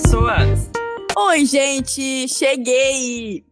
pessoas! 0.00 0.70
Oi, 1.16 1.44
gente! 1.44 2.28
Cheguei! 2.28 3.44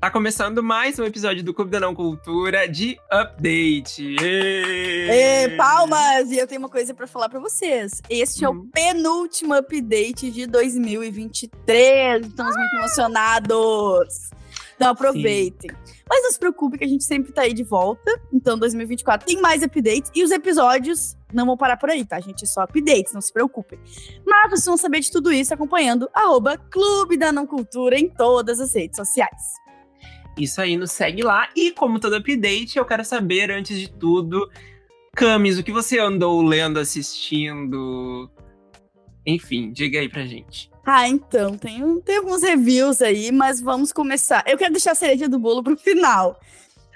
Tá 0.00 0.10
começando 0.10 0.62
mais 0.62 0.98
um 0.98 1.04
episódio 1.04 1.44
do 1.44 1.52
Clube 1.52 1.70
da 1.70 1.78
Não 1.78 1.94
Cultura 1.94 2.66
de 2.66 2.98
Update. 3.10 4.16
Ê, 4.18 5.54
palmas! 5.58 6.30
E 6.30 6.38
eu 6.38 6.46
tenho 6.46 6.60
uma 6.62 6.70
coisa 6.70 6.94
para 6.94 7.06
falar 7.06 7.28
para 7.28 7.40
vocês. 7.40 8.00
Este 8.08 8.42
é 8.42 8.48
o 8.48 8.52
uhum. 8.52 8.70
penúltimo 8.72 9.52
update 9.52 10.30
de 10.30 10.46
2023. 10.46 12.26
Estamos 12.26 12.56
muito 12.56 12.76
emocionados. 12.76 14.30
Então 14.76 14.88
aproveitem. 14.92 15.70
Sim. 15.84 15.94
Mas 16.08 16.22
não 16.22 16.32
se 16.32 16.38
preocupe 16.38 16.78
que 16.78 16.84
a 16.84 16.88
gente 16.88 17.04
sempre 17.04 17.32
tá 17.32 17.42
aí 17.42 17.52
de 17.52 17.64
volta. 17.64 18.18
Então 18.32 18.58
2024 18.58 19.26
tem 19.26 19.42
mais 19.42 19.62
updates 19.62 20.10
e 20.14 20.24
os 20.24 20.30
episódios 20.30 21.15
não 21.32 21.46
vão 21.46 21.56
parar 21.56 21.76
por 21.76 21.90
aí, 21.90 22.04
tá, 22.04 22.20
gente? 22.20 22.44
É 22.44 22.46
só 22.46 22.62
updates, 22.62 23.12
não 23.12 23.20
se 23.20 23.32
preocupem. 23.32 23.78
Mas 24.24 24.50
vocês 24.50 24.64
vão 24.64 24.76
saber 24.76 25.00
de 25.00 25.10
tudo 25.10 25.32
isso 25.32 25.52
acompanhando 25.52 26.08
arroba 26.14 26.56
Clube 26.56 27.16
da 27.16 27.32
Não 27.32 27.46
Cultura 27.46 27.98
em 27.98 28.08
todas 28.08 28.60
as 28.60 28.74
redes 28.74 28.96
sociais. 28.96 29.54
Isso 30.38 30.60
aí, 30.60 30.76
nos 30.76 30.92
segue 30.92 31.22
lá. 31.22 31.48
E 31.56 31.70
como 31.70 31.98
todo 31.98 32.16
update, 32.16 32.76
eu 32.76 32.84
quero 32.84 33.04
saber, 33.04 33.50
antes 33.50 33.78
de 33.78 33.88
tudo, 33.90 34.50
Camis, 35.14 35.58
o 35.58 35.62
que 35.62 35.72
você 35.72 35.98
andou 35.98 36.42
lendo, 36.42 36.78
assistindo? 36.78 38.30
Enfim, 39.24 39.72
diga 39.72 39.98
aí 39.98 40.08
pra 40.08 40.26
gente. 40.26 40.70
Ah, 40.84 41.08
então, 41.08 41.56
tem, 41.56 42.00
tem 42.02 42.18
alguns 42.18 42.42
reviews 42.42 43.02
aí, 43.02 43.32
mas 43.32 43.60
vamos 43.60 43.92
começar. 43.92 44.44
Eu 44.46 44.56
quero 44.56 44.72
deixar 44.72 44.92
a 44.92 44.94
cereja 44.94 45.28
do 45.28 45.38
bolo 45.38 45.62
pro 45.62 45.76
final. 45.76 46.38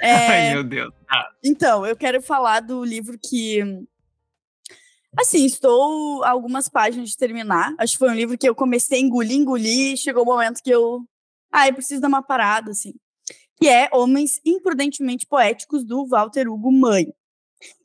É... 0.03 0.49
Ai, 0.49 0.55
meu 0.55 0.65
Deus. 0.65 0.95
Ah. 1.11 1.29
Então, 1.45 1.85
eu 1.85 1.95
quero 1.95 2.23
falar 2.23 2.61
do 2.61 2.83
livro 2.83 3.19
que. 3.23 3.63
Assim, 5.19 5.45
estou 5.45 6.25
algumas 6.25 6.69
páginas 6.69 7.11
de 7.11 7.17
terminar. 7.17 7.75
Acho 7.79 7.95
que 7.95 7.99
foi 7.99 8.11
um 8.11 8.15
livro 8.15 8.39
que 8.39 8.49
eu 8.49 8.55
comecei 8.55 8.99
a 8.99 9.03
engolir, 9.03 9.37
engolir, 9.37 9.95
e 9.95 9.97
chegou 9.97 10.25
o 10.25 10.27
um 10.29 10.33
momento 10.33 10.63
que 10.63 10.71
eu. 10.71 11.01
Ah, 11.53 11.69
eu 11.69 11.75
preciso 11.75 12.01
dar 12.01 12.09
uma 12.09 12.23
parada, 12.23 12.71
assim 12.71 12.95
que 13.61 13.69
é 13.69 13.91
Homens 13.93 14.41
Imprudentemente 14.45 15.27
Poéticos, 15.27 15.85
do 15.85 16.07
Walter 16.07 16.49
Hugo 16.49 16.73
Mãe. 16.73 17.13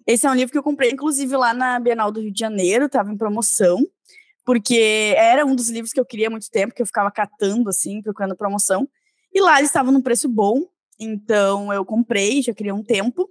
Esse 0.07 0.25
é 0.25 0.31
um 0.31 0.33
livro 0.33 0.51
que 0.53 0.57
eu 0.57 0.63
comprei, 0.63 0.91
inclusive, 0.91 1.35
lá 1.35 1.53
na 1.53 1.77
Bienal 1.79 2.11
do 2.11 2.21
Rio 2.21 2.31
de 2.31 2.39
Janeiro, 2.39 2.85
estava 2.85 3.11
em 3.11 3.17
promoção, 3.17 3.85
porque 4.45 5.13
era 5.17 5.45
um 5.45 5.53
dos 5.53 5.69
livros 5.69 5.91
que 5.91 5.99
eu 5.99 6.05
queria 6.05 6.27
há 6.27 6.29
muito 6.29 6.49
tempo, 6.49 6.73
que 6.73 6.81
eu 6.81 6.85
ficava 6.85 7.11
catando, 7.11 7.69
assim, 7.69 8.01
procurando 8.01 8.37
promoção. 8.37 8.87
E 9.33 9.41
lá 9.41 9.57
eles 9.57 9.69
estavam 9.69 9.91
num 9.91 10.01
preço 10.01 10.29
bom, 10.29 10.63
então 10.97 11.73
eu 11.73 11.83
comprei, 11.83 12.41
já 12.41 12.53
queria 12.53 12.73
um 12.73 12.83
tempo. 12.83 13.29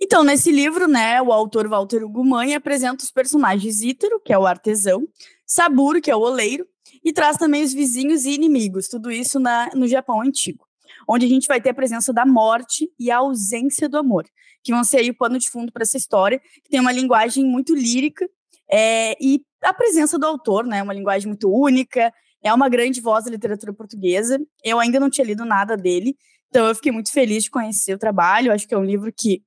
Então, 0.00 0.24
nesse 0.24 0.50
livro, 0.50 0.88
né, 0.88 1.20
o 1.20 1.32
autor 1.32 1.68
Walter 1.68 2.06
Mãe 2.08 2.54
apresenta 2.54 3.04
os 3.04 3.10
personagens 3.10 3.82
Ítaro, 3.82 4.20
que 4.24 4.32
é 4.32 4.38
o 4.38 4.46
artesão, 4.46 5.06
Saburo, 5.46 6.00
que 6.00 6.10
é 6.10 6.16
o 6.16 6.20
oleiro, 6.20 6.66
e 7.04 7.12
traz 7.12 7.36
também 7.36 7.62
os 7.62 7.72
vizinhos 7.72 8.24
e 8.24 8.30
inimigos, 8.30 8.88
tudo 8.88 9.10
isso 9.10 9.38
na, 9.38 9.70
no 9.74 9.86
Japão 9.86 10.20
antigo 10.20 10.70
onde 11.08 11.26
a 11.26 11.28
gente 11.28 11.48
vai 11.48 11.60
ter 11.60 11.70
a 11.70 11.74
presença 11.74 12.12
da 12.12 12.24
morte 12.24 12.88
e 12.98 13.10
a 13.10 13.18
ausência 13.18 13.88
do 13.88 13.98
amor, 13.98 14.24
que 14.62 14.72
vão 14.72 14.84
ser 14.84 14.98
aí 14.98 15.10
o 15.10 15.16
pano 15.16 15.38
de 15.38 15.50
fundo 15.50 15.72
para 15.72 15.82
essa 15.82 15.96
história, 15.96 16.40
que 16.62 16.70
tem 16.70 16.78
uma 16.78 16.92
linguagem 16.92 17.44
muito 17.44 17.74
lírica 17.74 18.28
é, 18.70 19.16
e 19.20 19.42
a 19.62 19.74
presença 19.74 20.18
do 20.18 20.26
autor, 20.26 20.64
né, 20.64 20.82
uma 20.82 20.94
linguagem 20.94 21.26
muito 21.26 21.50
única, 21.52 22.12
é 22.42 22.54
uma 22.54 22.68
grande 22.68 23.00
voz 23.00 23.24
da 23.24 23.30
literatura 23.30 23.74
portuguesa. 23.74 24.38
Eu 24.64 24.78
ainda 24.78 24.98
não 24.98 25.10
tinha 25.10 25.26
lido 25.26 25.44
nada 25.44 25.76
dele, 25.76 26.16
então 26.48 26.66
eu 26.66 26.74
fiquei 26.74 26.92
muito 26.92 27.12
feliz 27.12 27.44
de 27.44 27.50
conhecer 27.50 27.92
o 27.92 27.98
trabalho. 27.98 28.52
Acho 28.52 28.66
que 28.66 28.72
é 28.72 28.78
um 28.78 28.84
livro 28.84 29.12
que 29.12 29.42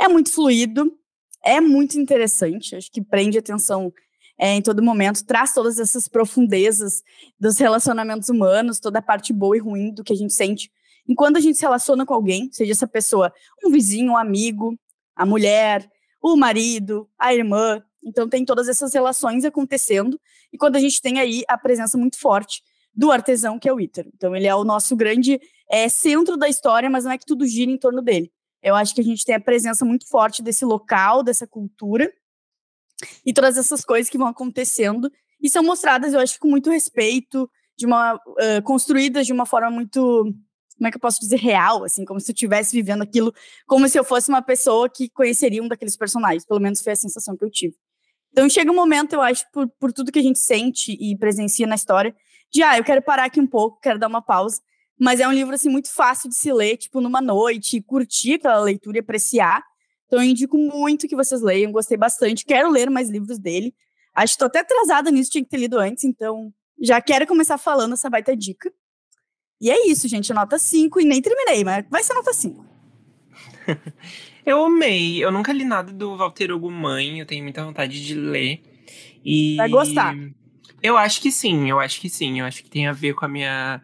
é 0.00 0.08
muito 0.08 0.32
fluido, 0.32 0.92
é 1.44 1.60
muito 1.60 1.98
interessante, 1.98 2.76
acho 2.76 2.90
que 2.90 3.02
prende 3.02 3.38
atenção 3.38 3.92
é, 4.38 4.54
em 4.54 4.62
todo 4.62 4.82
momento, 4.82 5.24
traz 5.24 5.52
todas 5.52 5.78
essas 5.78 6.08
profundezas 6.08 7.02
dos 7.38 7.58
relacionamentos 7.58 8.28
humanos, 8.28 8.80
toda 8.80 8.98
a 8.98 9.02
parte 9.02 9.32
boa 9.32 9.56
e 9.56 9.60
ruim 9.60 9.92
do 9.92 10.02
que 10.02 10.12
a 10.12 10.16
gente 10.16 10.32
sente 10.32 10.70
enquanto 11.08 11.36
a 11.36 11.40
gente 11.40 11.58
se 11.58 11.62
relaciona 11.62 12.06
com 12.06 12.14
alguém, 12.14 12.50
seja 12.52 12.72
essa 12.72 12.86
pessoa 12.86 13.32
um 13.64 13.70
vizinho, 13.70 14.12
um 14.12 14.16
amigo, 14.16 14.78
a 15.14 15.26
mulher, 15.26 15.88
o 16.22 16.36
marido, 16.36 17.08
a 17.18 17.34
irmã. 17.34 17.82
Então 18.04 18.28
tem 18.28 18.44
todas 18.44 18.68
essas 18.68 18.94
relações 18.94 19.44
acontecendo. 19.44 20.20
E 20.52 20.58
quando 20.58 20.76
a 20.76 20.80
gente 20.80 21.00
tem 21.00 21.20
aí 21.20 21.42
a 21.48 21.56
presença 21.56 21.96
muito 21.98 22.18
forte 22.18 22.62
do 22.94 23.10
artesão, 23.10 23.58
que 23.58 23.68
é 23.68 23.72
o 23.72 23.80
Ítaro. 23.80 24.10
Então 24.14 24.34
ele 24.34 24.46
é 24.46 24.54
o 24.54 24.64
nosso 24.64 24.94
grande 24.94 25.40
é, 25.70 25.88
centro 25.88 26.36
da 26.36 26.48
história, 26.48 26.90
mas 26.90 27.04
não 27.04 27.12
é 27.12 27.18
que 27.18 27.26
tudo 27.26 27.46
gira 27.46 27.70
em 27.70 27.78
torno 27.78 28.02
dele. 28.02 28.30
Eu 28.62 28.74
acho 28.74 28.94
que 28.94 29.00
a 29.00 29.04
gente 29.04 29.24
tem 29.24 29.34
a 29.34 29.40
presença 29.40 29.84
muito 29.84 30.08
forte 30.08 30.42
desse 30.42 30.64
local, 30.64 31.22
dessa 31.22 31.46
cultura, 31.46 32.12
e 33.26 33.32
todas 33.32 33.56
essas 33.56 33.84
coisas 33.84 34.08
que 34.08 34.18
vão 34.18 34.28
acontecendo 34.28 35.10
e 35.40 35.48
são 35.48 35.62
mostradas, 35.64 36.14
eu 36.14 36.20
acho, 36.20 36.38
com 36.38 36.48
muito 36.48 36.70
respeito, 36.70 37.50
de 37.76 37.84
uma 37.84 38.14
uh, 38.14 38.62
construídas 38.64 39.26
de 39.26 39.32
uma 39.32 39.44
forma 39.44 39.70
muito 39.70 40.32
como 40.76 40.88
é 40.88 40.90
que 40.90 40.96
eu 40.96 41.00
posso 41.00 41.20
dizer, 41.20 41.38
real, 41.38 41.84
assim, 41.84 42.04
como 42.04 42.18
se 42.18 42.30
eu 42.30 42.34
estivesse 42.34 42.74
vivendo 42.74 43.02
aquilo, 43.02 43.32
como 43.66 43.88
se 43.88 43.96
eu 43.96 44.02
fosse 44.02 44.28
uma 44.28 44.42
pessoa 44.42 44.88
que 44.88 45.08
conheceria 45.10 45.62
um 45.62 45.68
daqueles 45.68 45.96
personagens, 45.96 46.44
pelo 46.44 46.58
menos 46.58 46.80
foi 46.80 46.92
a 46.92 46.96
sensação 46.96 47.36
que 47.36 47.44
eu 47.44 47.50
tive. 47.50 47.76
Então 48.32 48.48
chega 48.48 48.70
um 48.70 48.74
momento, 48.74 49.12
eu 49.12 49.20
acho, 49.22 49.44
por, 49.52 49.68
por 49.78 49.92
tudo 49.92 50.10
que 50.10 50.18
a 50.18 50.22
gente 50.22 50.40
sente 50.40 50.96
e 51.00 51.16
presencia 51.16 51.68
na 51.68 51.76
história, 51.76 52.14
de, 52.52 52.62
ah, 52.62 52.78
eu 52.78 52.84
quero 52.84 53.00
parar 53.00 53.26
aqui 53.26 53.40
um 53.40 53.46
pouco, 53.46 53.78
quero 53.80 53.98
dar 53.98 54.08
uma 54.08 54.22
pausa, 54.22 54.60
mas 54.98 55.20
é 55.20 55.26
um 55.26 55.32
livro, 55.32 55.54
assim, 55.54 55.68
muito 55.68 55.92
fácil 55.92 56.28
de 56.28 56.36
se 56.36 56.52
ler, 56.52 56.76
tipo, 56.76 57.00
numa 57.00 57.20
noite, 57.20 57.80
curtir 57.82 58.34
aquela 58.34 58.60
leitura 58.60 58.98
e 58.98 59.00
apreciar, 59.00 59.62
então 60.06 60.22
eu 60.22 60.28
indico 60.28 60.58
muito 60.58 61.08
que 61.08 61.16
vocês 61.16 61.40
leiam, 61.40 61.72
gostei 61.72 61.96
bastante, 61.96 62.44
quero 62.44 62.70
ler 62.70 62.90
mais 62.90 63.08
livros 63.08 63.38
dele, 63.38 63.74
acho 64.14 64.34
que 64.34 64.38
tô 64.38 64.44
até 64.44 64.60
atrasada 64.60 65.10
nisso, 65.10 65.30
tinha 65.30 65.42
que 65.42 65.50
ter 65.50 65.56
lido 65.56 65.78
antes, 65.78 66.04
então 66.04 66.52
já 66.82 67.00
quero 67.00 67.26
começar 67.26 67.56
falando 67.58 67.94
essa 67.94 68.10
baita 68.10 68.36
dica. 68.36 68.72
E 69.60 69.70
é 69.70 69.86
isso, 69.86 70.08
gente. 70.08 70.34
Nota 70.34 70.58
5 70.58 71.00
e 71.00 71.04
nem 71.04 71.22
terminei, 71.22 71.62
mas 71.62 71.86
vai 71.88 72.02
ser 72.02 72.14
nota 72.14 72.32
5. 72.32 72.66
eu 74.44 74.64
amei. 74.64 75.24
Eu 75.24 75.30
nunca 75.30 75.52
li 75.52 75.64
nada 75.64 75.92
do 75.92 76.16
Walter 76.16 76.50
Hugo 76.50 76.68
Mãe. 76.68 77.20
Eu 77.20 77.26
tenho 77.26 77.44
muita 77.44 77.64
vontade 77.64 78.04
de 78.04 78.14
ler. 78.16 78.60
E... 79.24 79.54
Vai 79.56 79.68
gostar. 79.68 80.16
Eu 80.82 80.98
acho 80.98 81.20
que 81.20 81.30
sim, 81.30 81.70
eu 81.70 81.78
acho 81.78 82.00
que 82.00 82.10
sim. 82.10 82.40
Eu 82.40 82.46
acho 82.46 82.64
que 82.64 82.68
tem 82.68 82.88
a 82.88 82.92
ver 82.92 83.14
com 83.14 83.24
a 83.24 83.28
minha, 83.28 83.80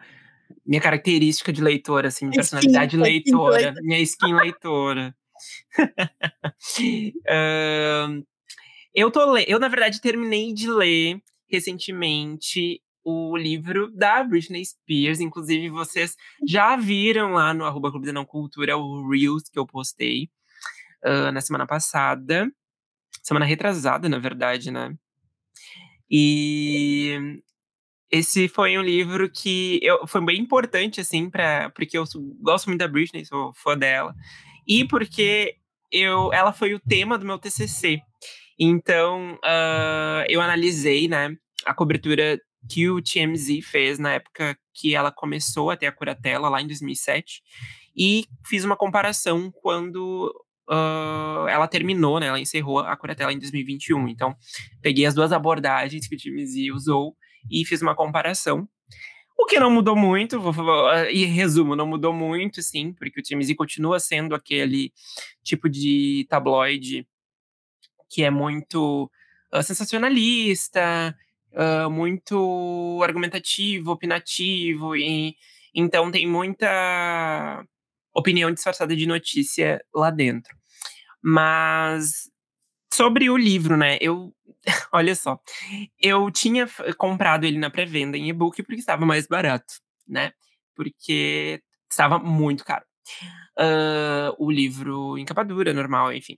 minha 0.65 0.81
característica 0.81 1.51
de 1.51 1.61
leitora, 1.61 2.07
assim, 2.09 2.25
minha 2.25 2.35
personalidade 2.35 2.95
skin, 2.95 3.03
leitora, 3.03 3.69
skin 3.69 3.81
minha 3.81 3.99
skin 4.01 4.33
leitora. 4.33 5.15
uh, 7.27 8.25
eu 8.93 9.11
tô 9.11 9.33
le... 9.33 9.45
Eu, 9.47 9.59
na 9.59 9.67
verdade, 9.67 10.01
terminei 10.01 10.53
de 10.53 10.69
ler 10.69 11.21
recentemente 11.49 12.81
o 13.03 13.35
livro 13.35 13.91
da 13.91 14.23
Britney 14.23 14.63
Spears. 14.65 15.19
Inclusive, 15.19 15.69
vocês 15.69 16.15
já 16.47 16.75
viram 16.75 17.33
lá 17.33 17.53
no 17.53 17.65
arroba 17.65 17.91
Clube 17.91 18.05
da 18.05 18.13
Não 18.13 18.25
Cultura 18.25 18.77
o 18.77 19.09
Reels 19.09 19.49
que 19.49 19.57
eu 19.57 19.65
postei 19.65 20.29
uh, 21.03 21.31
na 21.31 21.41
semana 21.41 21.65
passada. 21.65 22.51
Semana 23.23 23.45
retrasada, 23.45 24.07
na 24.07 24.19
verdade, 24.19 24.71
né? 24.71 24.95
E 26.09 27.41
esse 28.11 28.47
foi 28.47 28.77
um 28.77 28.81
livro 28.81 29.29
que 29.29 29.79
eu, 29.83 30.07
foi 30.07 30.23
bem 30.25 30.39
importante, 30.39 30.99
assim, 30.99 31.29
pra, 31.29 31.69
porque 31.71 31.97
eu 31.97 32.03
gosto 32.41 32.67
muito 32.67 32.79
da 32.79 32.87
Britney, 32.87 33.25
sou 33.25 33.53
fã 33.53 33.77
dela. 33.77 34.15
E 34.67 34.85
porque 34.85 35.55
eu, 35.91 36.33
ela 36.33 36.51
foi 36.51 36.73
o 36.73 36.79
tema 36.79 37.17
do 37.17 37.25
meu 37.25 37.37
TCC. 37.37 38.01
Então, 38.59 39.35
uh, 39.35 40.25
eu 40.27 40.41
analisei, 40.41 41.07
né, 41.07 41.35
a 41.65 41.73
cobertura 41.73 42.39
que 42.69 42.89
o 42.89 43.01
TMZ 43.01 43.63
fez 43.63 43.99
na 43.99 44.13
época 44.13 44.57
que 44.73 44.95
ela 44.95 45.11
começou 45.11 45.71
a 45.71 45.77
ter 45.77 45.87
a 45.87 45.91
curatela, 45.91 46.49
lá 46.49 46.61
em 46.61 46.67
2007, 46.67 47.41
e 47.95 48.25
fiz 48.45 48.63
uma 48.63 48.75
comparação 48.75 49.51
quando 49.51 50.33
uh, 50.69 51.47
ela 51.47 51.67
terminou, 51.67 52.19
né? 52.19 52.27
Ela 52.27 52.39
encerrou 52.39 52.79
a 52.79 52.95
curatela 52.95 53.33
em 53.33 53.39
2021. 53.39 54.07
Então, 54.07 54.35
peguei 54.81 55.05
as 55.05 55.13
duas 55.13 55.31
abordagens 55.31 56.07
que 56.07 56.15
o 56.15 56.17
TMZ 56.17 56.73
usou 56.73 57.15
e 57.49 57.65
fiz 57.65 57.81
uma 57.81 57.95
comparação. 57.95 58.67
O 59.37 59.45
que 59.45 59.59
não 59.59 59.71
mudou 59.71 59.95
muito, 59.95 60.39
vou, 60.39 60.53
e 61.11 61.23
resumo, 61.25 61.75
não 61.75 61.87
mudou 61.87 62.11
muito, 62.11 62.61
sim, 62.61 62.91
porque 62.91 63.21
o 63.21 63.23
TMZ 63.23 63.55
continua 63.55 63.99
sendo 63.99 64.35
aquele 64.35 64.91
tipo 65.43 65.69
de 65.69 66.25
tabloide 66.29 67.07
que 68.09 68.23
é 68.23 68.29
muito 68.29 69.09
uh, 69.53 69.63
sensacionalista, 69.63 71.15
uh, 71.53 71.89
muito 71.89 72.99
argumentativo, 73.03 73.91
opinativo, 73.91 74.95
e 74.95 75.35
então 75.73 76.11
tem 76.11 76.27
muita 76.27 77.63
opinião 78.13 78.51
disfarçada 78.51 78.95
de 78.95 79.05
notícia 79.05 79.81
lá 79.93 80.09
dentro. 80.09 80.57
Mas 81.21 82.29
sobre 82.91 83.29
o 83.29 83.37
livro, 83.37 83.77
né? 83.77 83.97
Eu, 84.01 84.33
olha 84.91 85.15
só, 85.15 85.39
eu 85.99 86.29
tinha 86.31 86.67
comprado 86.97 87.45
ele 87.45 87.57
na 87.57 87.69
pré-venda 87.69 88.17
em 88.17 88.29
e-book 88.29 88.61
porque 88.63 88.79
estava 88.79 89.05
mais 89.05 89.27
barato, 89.27 89.73
né? 90.07 90.31
Porque 90.75 91.61
estava 91.89 92.19
muito 92.19 92.63
caro. 92.63 92.85
Uh, 93.57 94.35
o 94.37 94.51
livro 94.51 95.17
em 95.17 95.25
capa 95.25 95.43
dura, 95.43 95.73
normal, 95.73 96.13
enfim. 96.13 96.37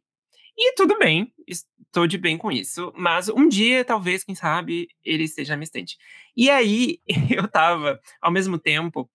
E 0.58 0.74
tudo 0.76 0.98
bem, 0.98 1.34
estou 1.48 2.08
de 2.08 2.18
bem 2.18 2.38
com 2.38 2.52
isso. 2.52 2.92
Mas 2.96 3.30
um 3.30 3.48
dia, 3.48 3.86
talvez, 3.86 4.24
quem 4.24 4.36
sabe, 4.36 4.88
ele 5.04 5.24
esteja 5.24 5.56
na 5.56 5.64
estante. 5.64 5.98
E 6.36 6.50
aí, 6.50 7.00
eu 7.30 7.48
tava, 7.48 8.00
ao 8.22 8.32
mesmo 8.32 8.58
tempo, 8.58 9.10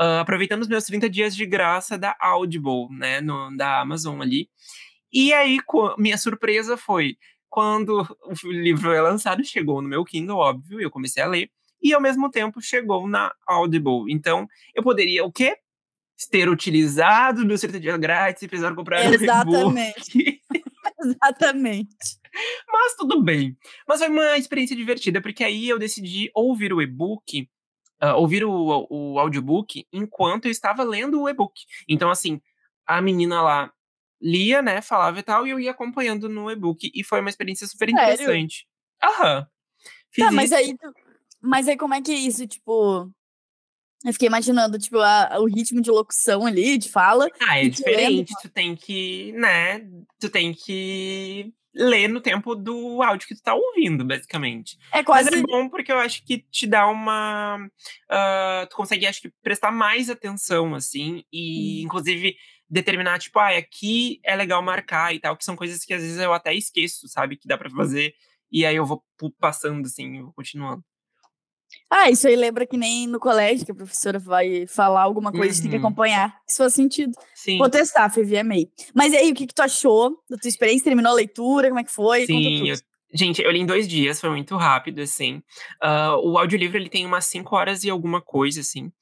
uh, 0.00 0.20
aproveitando 0.20 0.62
os 0.62 0.68
meus 0.68 0.84
30 0.84 1.08
dias 1.08 1.34
de 1.34 1.46
graça 1.46 1.98
da 1.98 2.16
Audible, 2.20 2.88
né, 2.90 3.20
no, 3.20 3.54
da 3.56 3.80
Amazon 3.80 4.20
ali. 4.20 4.48
E 5.12 5.32
aí, 5.32 5.58
minha 5.98 6.18
surpresa 6.18 6.76
foi 6.76 7.16
quando 7.48 8.06
o 8.44 8.52
livro 8.52 8.92
é 8.92 9.00
lançado, 9.00 9.44
chegou 9.44 9.80
no 9.80 9.88
meu 9.88 10.04
Kindle, 10.04 10.38
óbvio, 10.38 10.80
eu 10.80 10.90
comecei 10.90 11.22
a 11.22 11.26
ler, 11.26 11.50
e 11.82 11.92
ao 11.92 12.00
mesmo 12.00 12.30
tempo 12.30 12.60
chegou 12.60 13.06
na 13.06 13.32
Audible. 13.46 14.10
Então, 14.10 14.46
eu 14.74 14.82
poderia 14.82 15.24
o 15.24 15.32
quê? 15.32 15.56
Ter 16.30 16.48
utilizado 16.48 17.44
meu 17.44 17.58
30 17.58 17.78
dias 17.78 17.98
grátis 17.98 18.42
e 18.42 18.48
precisar 18.48 18.74
comprar 18.74 19.12
Exatamente. 19.12 20.40
um 20.52 20.56
Exatamente. 21.04 22.18
Mas 22.72 22.94
tudo 22.96 23.22
bem. 23.22 23.56
Mas 23.86 24.00
foi 24.00 24.08
uma 24.08 24.36
experiência 24.38 24.74
divertida, 24.74 25.20
porque 25.20 25.44
aí 25.44 25.68
eu 25.68 25.78
decidi 25.78 26.30
ouvir 26.34 26.72
o 26.72 26.80
e-book 26.80 27.48
uh, 28.02 28.16
ouvir 28.16 28.44
o, 28.44 28.86
o 28.90 29.18
audiobook 29.18 29.86
enquanto 29.92 30.46
eu 30.46 30.50
estava 30.50 30.82
lendo 30.82 31.20
o 31.20 31.28
e-book. 31.28 31.54
Então, 31.88 32.10
assim, 32.10 32.40
a 32.86 33.00
menina 33.00 33.42
lá 33.42 33.72
lia, 34.20 34.62
né, 34.62 34.80
falava 34.80 35.18
e 35.18 35.22
tal, 35.22 35.46
e 35.46 35.50
eu 35.50 35.60
ia 35.60 35.70
acompanhando 35.70 36.28
no 36.28 36.50
e-book. 36.50 36.90
E 36.94 37.04
foi 37.04 37.20
uma 37.20 37.30
experiência 37.30 37.66
super 37.66 37.90
Sério? 37.90 38.12
interessante. 38.12 38.66
Aham. 39.02 39.46
Fiz 40.10 40.24
tá, 40.24 40.32
mas 40.32 40.52
aí, 40.52 40.74
mas 41.40 41.68
aí 41.68 41.76
como 41.76 41.94
é 41.94 42.00
que 42.00 42.12
é 42.12 42.16
isso, 42.16 42.46
tipo... 42.46 43.10
Eu 44.04 44.12
fiquei 44.12 44.28
imaginando, 44.28 44.78
tipo, 44.78 45.00
a, 45.00 45.38
o 45.40 45.46
ritmo 45.46 45.80
de 45.80 45.90
locução 45.90 46.46
ali, 46.46 46.78
de 46.78 46.88
fala. 46.88 47.28
Ah, 47.40 47.58
é 47.58 47.68
diferente. 47.68 48.32
Tu 48.40 48.48
tem 48.48 48.76
que, 48.76 49.32
né? 49.32 49.80
Tu 50.20 50.28
tem 50.28 50.52
que 50.52 51.52
ler 51.76 52.08
no 52.08 52.20
tempo 52.20 52.54
do 52.54 53.02
áudio 53.02 53.28
que 53.28 53.34
tu 53.34 53.42
tá 53.42 53.54
ouvindo, 53.54 54.04
basicamente. 54.04 54.78
É 54.92 55.02
quase. 55.02 55.30
Mas 55.30 55.40
é 55.40 55.42
bom 55.42 55.68
porque 55.68 55.92
eu 55.92 55.98
acho 55.98 56.24
que 56.24 56.38
te 56.38 56.66
dá 56.66 56.86
uma. 56.86 57.58
Uh, 58.10 58.66
tu 58.70 58.76
consegue, 58.76 59.06
acho 59.06 59.20
que, 59.20 59.32
prestar 59.42 59.70
mais 59.70 60.08
atenção, 60.08 60.74
assim, 60.74 61.22
e, 61.32 61.80
hum. 61.80 61.86
inclusive, 61.86 62.36
determinar, 62.68 63.18
tipo, 63.18 63.38
ah, 63.38 63.56
aqui 63.56 64.20
é 64.24 64.34
legal 64.34 64.62
marcar 64.62 65.14
e 65.14 65.20
tal, 65.20 65.36
que 65.36 65.44
são 65.44 65.56
coisas 65.56 65.84
que 65.84 65.94
às 65.94 66.02
vezes 66.02 66.18
eu 66.18 66.32
até 66.32 66.54
esqueço, 66.54 67.08
sabe, 67.08 67.36
que 67.36 67.46
dá 67.46 67.56
para 67.56 67.70
fazer, 67.70 68.14
e 68.50 68.66
aí 68.66 68.76
eu 68.76 68.84
vou 68.84 69.04
passando, 69.38 69.86
assim, 69.86 70.22
vou 70.22 70.32
continuando. 70.32 70.82
Ah, 71.90 72.10
isso 72.10 72.26
aí 72.26 72.34
lembra 72.36 72.66
que 72.66 72.76
nem 72.76 73.06
no 73.06 73.20
colégio, 73.20 73.64
que 73.64 73.72
a 73.72 73.74
professora 73.74 74.18
vai 74.18 74.66
falar 74.66 75.02
alguma 75.02 75.30
coisa, 75.30 75.56
uhum. 75.56 75.62
tem 75.62 75.70
que 75.70 75.76
uhum. 75.76 75.86
acompanhar. 75.86 76.36
Isso 76.48 76.58
faz 76.58 76.74
sentido. 76.74 77.12
Sim. 77.34 77.58
Vou 77.58 77.68
testar, 77.68 78.10
amei. 78.40 78.68
Mas 78.94 79.12
e 79.12 79.16
aí, 79.16 79.30
o 79.30 79.34
que, 79.34 79.46
que 79.46 79.54
tu 79.54 79.62
achou 79.62 80.16
da 80.28 80.36
tua 80.36 80.48
experiência? 80.48 80.84
Terminou 80.84 81.12
a 81.12 81.14
leitura? 81.14 81.68
Como 81.68 81.80
é 81.80 81.84
que 81.84 81.92
foi? 81.92 82.26
Sim, 82.26 82.68
eu, 82.68 82.76
gente, 83.16 83.42
eu 83.42 83.50
li 83.50 83.60
em 83.60 83.66
dois 83.66 83.88
dias, 83.88 84.20
foi 84.20 84.30
muito 84.30 84.56
rápido, 84.56 85.00
assim. 85.00 85.42
Uh, 85.82 86.16
o 86.22 86.38
audiolivro, 86.38 86.76
ele 86.76 86.88
tem 86.88 87.06
umas 87.06 87.24
cinco 87.26 87.56
horas 87.56 87.84
e 87.84 87.90
alguma 87.90 88.20
coisa, 88.20 88.60
assim. 88.60 88.92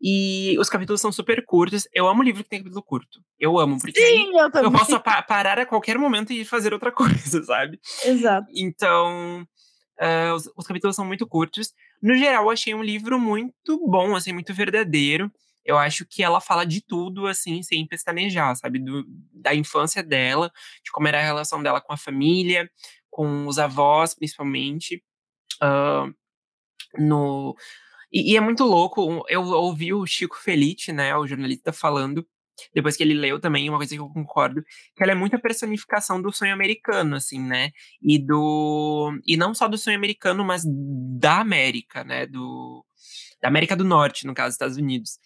E 0.00 0.56
os 0.58 0.68
capítulos 0.68 1.00
são 1.00 1.12
super 1.12 1.44
curtos. 1.44 1.86
Eu 1.92 2.08
amo 2.08 2.22
livro 2.22 2.42
que 2.42 2.50
tem 2.50 2.58
capítulo 2.60 2.82
curto. 2.82 3.20
Eu 3.38 3.58
amo, 3.58 3.78
porque 3.78 4.00
Sim, 4.00 4.32
eu, 4.36 4.50
eu, 4.62 4.72
posso 4.72 4.98
pa 5.00 5.22
parar 5.22 5.58
a 5.58 5.66
qualquer 5.66 5.98
momento 5.98 6.32
e 6.32 6.44
fazer 6.44 6.72
outra 6.72 6.90
coisa, 6.92 7.42
sabe? 7.42 7.78
Exato. 8.04 8.46
Então, 8.54 9.46
uh, 10.00 10.34
os, 10.34 10.50
os 10.56 10.66
capítulos 10.66 10.96
são 10.96 11.04
muito 11.04 11.26
curtos. 11.26 11.72
No 12.02 12.16
geral, 12.16 12.44
eu 12.44 12.50
achei 12.50 12.74
um 12.74 12.82
livro 12.82 13.18
muito 13.18 13.78
bom, 13.88 14.14
assim, 14.16 14.32
muito 14.32 14.52
verdadeiro. 14.52 15.30
Eu 15.64 15.78
acho 15.78 16.04
que 16.04 16.22
ela 16.22 16.40
fala 16.40 16.64
de 16.66 16.80
tudo, 16.80 17.26
assim, 17.26 17.62
sem 17.62 17.86
pestanejar, 17.86 18.56
sabe? 18.56 18.80
Do, 18.80 19.04
da 19.32 19.54
infância 19.54 20.02
dela, 20.02 20.50
de 20.84 20.90
como 20.90 21.06
era 21.06 21.20
a 21.20 21.24
relação 21.24 21.62
dela 21.62 21.80
com 21.80 21.92
a 21.92 21.96
família, 21.96 22.68
com 23.12 23.46
os 23.46 23.58
avós, 23.58 24.14
principalmente. 24.14 25.04
Uh, 25.62 26.12
no... 26.98 27.54
E, 28.10 28.32
e, 28.32 28.36
é 28.36 28.40
muito 28.40 28.64
louco, 28.64 29.24
eu 29.28 29.42
ouvi 29.42 29.94
o 29.94 30.06
Chico 30.06 30.36
Felice, 30.36 30.92
né, 30.92 31.16
o 31.16 31.26
jornalista, 31.26 31.72
falando 31.72 32.26
depois 32.74 32.96
que 32.96 33.02
ele 33.02 33.14
leu 33.14 33.40
também, 33.40 33.68
uma 33.68 33.78
coisa 33.78 33.94
que 33.94 34.00
eu 34.00 34.08
concordo, 34.08 34.62
que 34.94 35.02
ela 35.02 35.12
é 35.12 35.14
muita 35.14 35.38
personificação 35.38 36.20
do 36.20 36.32
sonho 36.32 36.52
americano, 36.52 37.16
assim, 37.16 37.40
né? 37.40 37.70
E 38.00 38.18
do. 38.18 39.18
E 39.26 39.36
não 39.36 39.54
só 39.54 39.68
do 39.68 39.78
sonho 39.78 39.96
americano, 39.96 40.44
mas 40.44 40.62
da 41.18 41.40
América, 41.40 42.04
né? 42.04 42.26
Do, 42.26 42.84
da 43.40 43.48
América 43.48 43.76
do 43.76 43.84
Norte, 43.84 44.26
no 44.26 44.34
caso, 44.34 44.48
dos 44.48 44.54
Estados 44.54 44.76
Unidos. 44.76 45.18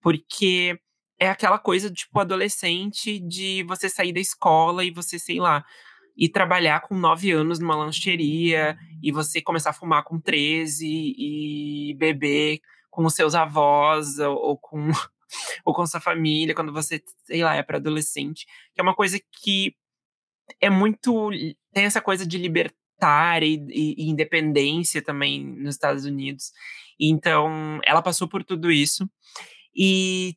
Porque 0.00 0.78
é 1.18 1.28
aquela 1.28 1.58
coisa, 1.58 1.90
tipo, 1.90 2.18
adolescente 2.18 3.20
de 3.20 3.62
você 3.64 3.88
sair 3.88 4.12
da 4.12 4.20
escola 4.20 4.84
e 4.84 4.90
você, 4.90 5.18
sei 5.18 5.38
lá, 5.38 5.64
ir 6.16 6.28
trabalhar 6.28 6.80
com 6.80 6.96
nove 6.96 7.30
anos 7.32 7.58
numa 7.58 7.76
lancheria 7.76 8.76
e 9.02 9.10
você 9.10 9.40
começar 9.40 9.70
a 9.70 9.74
fumar 9.74 10.04
com 10.04 10.20
13 10.20 10.86
e 10.86 11.94
beber 11.98 12.60
com 12.90 13.04
os 13.04 13.14
seus 13.14 13.34
avós 13.34 14.18
ou, 14.18 14.36
ou 14.36 14.58
com 14.58 14.90
ou 15.64 15.74
com 15.74 15.86
sua 15.86 16.00
família, 16.00 16.54
quando 16.54 16.72
você, 16.72 17.02
sei 17.24 17.42
lá, 17.42 17.54
é 17.54 17.62
para 17.62 17.78
adolescente, 17.78 18.46
que 18.74 18.80
é 18.80 18.82
uma 18.82 18.94
coisa 18.94 19.18
que 19.40 19.74
é 20.60 20.68
muito 20.68 21.30
tem 21.72 21.84
essa 21.84 22.00
coisa 22.00 22.26
de 22.26 22.36
libertar 22.36 23.42
e, 23.42 23.54
e, 23.70 23.94
e 24.04 24.10
independência 24.10 25.02
também 25.02 25.44
nos 25.44 25.74
Estados 25.74 26.04
Unidos. 26.04 26.52
Então, 27.00 27.80
ela 27.84 28.02
passou 28.02 28.28
por 28.28 28.44
tudo 28.44 28.70
isso 28.70 29.08
e 29.74 30.36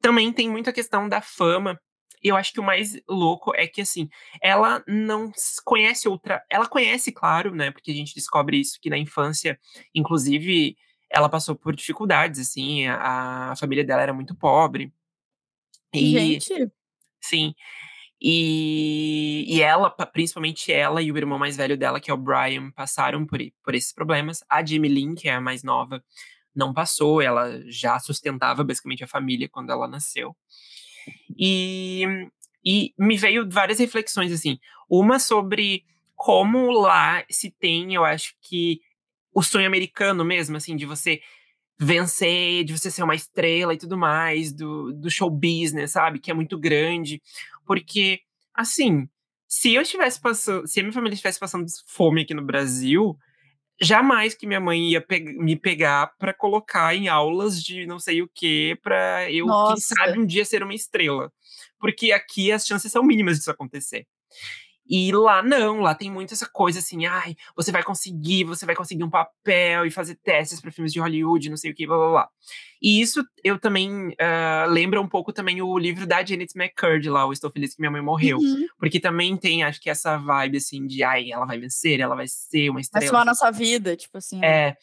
também 0.00 0.32
tem 0.32 0.48
muita 0.48 0.72
questão 0.72 1.08
da 1.08 1.20
fama. 1.20 1.78
E 2.22 2.28
eu 2.28 2.36
acho 2.36 2.52
que 2.52 2.60
o 2.60 2.64
mais 2.64 3.00
louco 3.08 3.52
é 3.54 3.66
que, 3.66 3.80
assim, 3.80 4.08
ela 4.42 4.82
não 4.86 5.30
conhece 5.64 6.08
outra. 6.08 6.42
Ela 6.50 6.66
conhece, 6.66 7.12
claro, 7.12 7.54
né? 7.54 7.70
Porque 7.70 7.90
a 7.90 7.94
gente 7.94 8.14
descobre 8.14 8.60
isso 8.60 8.78
que 8.80 8.90
na 8.90 8.98
infância, 8.98 9.58
inclusive, 9.94 10.76
ela 11.10 11.28
passou 11.28 11.54
por 11.54 11.74
dificuldades, 11.74 12.40
assim, 12.40 12.86
a, 12.86 13.52
a 13.52 13.56
família 13.56 13.84
dela 13.84 14.02
era 14.02 14.12
muito 14.12 14.34
pobre. 14.34 14.92
E, 15.94 16.10
Gente! 16.10 16.70
Sim. 17.20 17.54
E, 18.20 19.44
e 19.46 19.62
ela, 19.62 19.90
principalmente 19.90 20.72
ela 20.72 21.00
e 21.00 21.12
o 21.12 21.16
irmão 21.16 21.38
mais 21.38 21.56
velho 21.56 21.76
dela, 21.76 22.00
que 22.00 22.10
é 22.10 22.14
o 22.14 22.16
Brian, 22.16 22.70
passaram 22.72 23.24
por, 23.24 23.38
por 23.62 23.74
esses 23.74 23.92
problemas. 23.92 24.42
A 24.48 24.64
Jimmy 24.64 24.88
Lynn, 24.88 25.14
que 25.14 25.28
é 25.28 25.34
a 25.34 25.40
mais 25.40 25.62
nova, 25.62 26.02
não 26.54 26.74
passou, 26.74 27.22
ela 27.22 27.62
já 27.66 27.98
sustentava 28.00 28.64
basicamente 28.64 29.04
a 29.04 29.08
família 29.08 29.48
quando 29.48 29.70
ela 29.70 29.86
nasceu. 29.86 30.36
E, 31.38 32.04
e 32.64 32.92
me 32.98 33.16
veio 33.16 33.48
várias 33.48 33.78
reflexões, 33.78 34.32
assim. 34.32 34.58
Uma 34.88 35.18
sobre 35.18 35.84
como 36.14 36.70
lá 36.70 37.24
se 37.30 37.50
tem, 37.50 37.94
eu 37.94 38.04
acho 38.04 38.34
que 38.40 38.80
o 39.32 39.42
sonho 39.42 39.66
americano 39.66 40.24
mesmo, 40.24 40.56
assim, 40.56 40.74
de 40.74 40.84
você 40.84 41.20
vencer, 41.78 42.64
de 42.64 42.76
você 42.76 42.90
ser 42.90 43.04
uma 43.04 43.14
estrela 43.14 43.72
e 43.72 43.78
tudo 43.78 43.96
mais, 43.96 44.52
do, 44.52 44.92
do 44.92 45.08
show 45.08 45.30
business, 45.30 45.92
sabe? 45.92 46.18
Que 46.18 46.30
é 46.30 46.34
muito 46.34 46.58
grande. 46.58 47.22
Porque, 47.64 48.20
assim, 48.52 49.08
se 49.46 49.74
eu 49.74 49.82
estivesse 49.82 50.20
passando, 50.20 50.66
se 50.66 50.80
a 50.80 50.82
minha 50.82 50.92
família 50.92 51.14
estivesse 51.14 51.38
passando 51.38 51.66
fome 51.86 52.22
aqui 52.22 52.34
no 52.34 52.44
Brasil, 52.44 53.16
jamais 53.80 54.34
que 54.34 54.46
minha 54.46 54.60
mãe 54.60 54.90
ia 54.90 55.00
pe 55.00 55.20
me 55.20 55.56
pegar 55.56 56.12
para 56.18 56.34
colocar 56.34 56.94
em 56.94 57.08
aulas 57.08 57.62
de 57.62 57.86
não 57.86 57.98
sei 57.98 58.22
o 58.22 58.28
que, 58.28 58.78
para 58.82 59.30
eu, 59.30 59.46
Nossa. 59.46 59.72
quem 59.72 59.80
sabe, 59.80 60.18
um 60.18 60.26
dia 60.26 60.44
ser 60.44 60.62
uma 60.62 60.74
estrela. 60.74 61.32
Porque 61.78 62.12
aqui 62.12 62.50
as 62.50 62.66
chances 62.66 62.90
são 62.90 63.02
mínimas 63.02 63.38
disso 63.38 63.50
acontecer. 63.50 64.06
E 64.88 65.12
lá 65.12 65.42
não, 65.42 65.80
lá 65.80 65.94
tem 65.94 66.10
muito 66.10 66.32
essa 66.32 66.48
coisa 66.48 66.78
assim, 66.78 67.04
ai, 67.04 67.36
você 67.54 67.70
vai 67.70 67.82
conseguir, 67.82 68.44
você 68.44 68.64
vai 68.64 68.74
conseguir 68.74 69.04
um 69.04 69.10
papel 69.10 69.84
e 69.84 69.90
fazer 69.90 70.14
testes 70.16 70.60
para 70.60 70.70
filmes 70.70 70.92
de 70.92 71.00
Hollywood, 71.00 71.50
não 71.50 71.56
sei 71.58 71.72
o 71.72 71.74
que, 71.74 71.86
blá 71.86 71.96
blá 71.96 72.08
blá. 72.08 72.28
E 72.80 73.00
isso 73.00 73.22
eu 73.44 73.58
também 73.58 74.08
uh, 74.08 74.68
lembra 74.68 75.00
um 75.00 75.08
pouco 75.08 75.32
também 75.32 75.60
o 75.60 75.76
livro 75.78 76.06
da 76.06 76.24
Janet 76.24 76.56
McCurdy 76.56 77.10
lá, 77.10 77.26
o 77.26 77.32
Estou 77.32 77.50
Feliz 77.50 77.74
que 77.74 77.80
Minha 77.80 77.90
Mãe 77.90 78.00
Morreu. 78.00 78.38
Uhum. 78.38 78.66
Porque 78.78 78.98
também 78.98 79.36
tem, 79.36 79.62
acho 79.62 79.80
que 79.80 79.90
essa 79.90 80.16
vibe 80.16 80.56
assim 80.56 80.86
de, 80.86 81.02
ai, 81.02 81.30
ela 81.30 81.44
vai 81.44 81.58
vencer, 81.58 82.00
ela 82.00 82.14
vai 82.14 82.26
ser 82.26 82.70
uma 82.70 82.80
estrela. 82.80 83.00
Vai 83.00 83.08
salvar 83.08 83.22
a 83.22 83.30
nossa 83.30 83.50
vida, 83.50 83.96
tipo 83.96 84.16
assim. 84.16 84.42
É. 84.44 84.76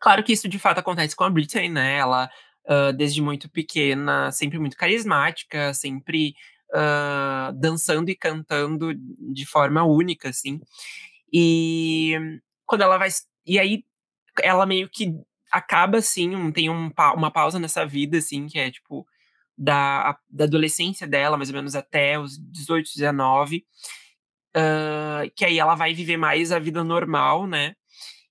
Claro 0.00 0.24
que 0.24 0.32
isso 0.32 0.48
de 0.48 0.58
fato 0.58 0.78
acontece 0.78 1.14
com 1.14 1.24
a 1.24 1.30
Britney, 1.30 1.68
né? 1.68 1.96
Ela, 1.96 2.30
uh, 2.64 2.92
desde 2.92 3.22
muito 3.22 3.48
pequena, 3.48 4.32
sempre 4.32 4.58
muito 4.58 4.76
carismática, 4.76 5.72
sempre 5.74 6.34
uh, 6.74 7.52
dançando 7.54 8.10
e 8.10 8.16
cantando 8.16 8.92
de 8.94 9.46
forma 9.46 9.84
única, 9.84 10.28
assim. 10.28 10.60
E 11.32 12.16
quando 12.66 12.82
ela 12.82 12.98
vai. 12.98 13.08
E 13.46 13.58
aí 13.58 13.84
ela 14.42 14.66
meio 14.66 14.88
que 14.88 15.14
acaba, 15.50 15.98
assim, 15.98 16.34
um, 16.34 16.52
tem 16.52 16.70
um, 16.70 16.90
uma 17.16 17.30
pausa 17.30 17.58
nessa 17.58 17.84
vida, 17.86 18.18
assim, 18.18 18.46
que 18.46 18.58
é 18.58 18.70
tipo. 18.70 19.06
Da, 19.62 20.18
da 20.30 20.44
adolescência 20.44 21.06
dela, 21.06 21.36
mais 21.36 21.50
ou 21.50 21.54
menos 21.54 21.76
até 21.76 22.18
os 22.18 22.38
18, 22.38 22.92
19, 22.96 23.66
uh, 24.56 25.30
que 25.36 25.44
aí 25.44 25.58
ela 25.58 25.74
vai 25.74 25.92
viver 25.92 26.16
mais 26.16 26.50
a 26.50 26.58
vida 26.58 26.82
normal, 26.82 27.46
né? 27.46 27.74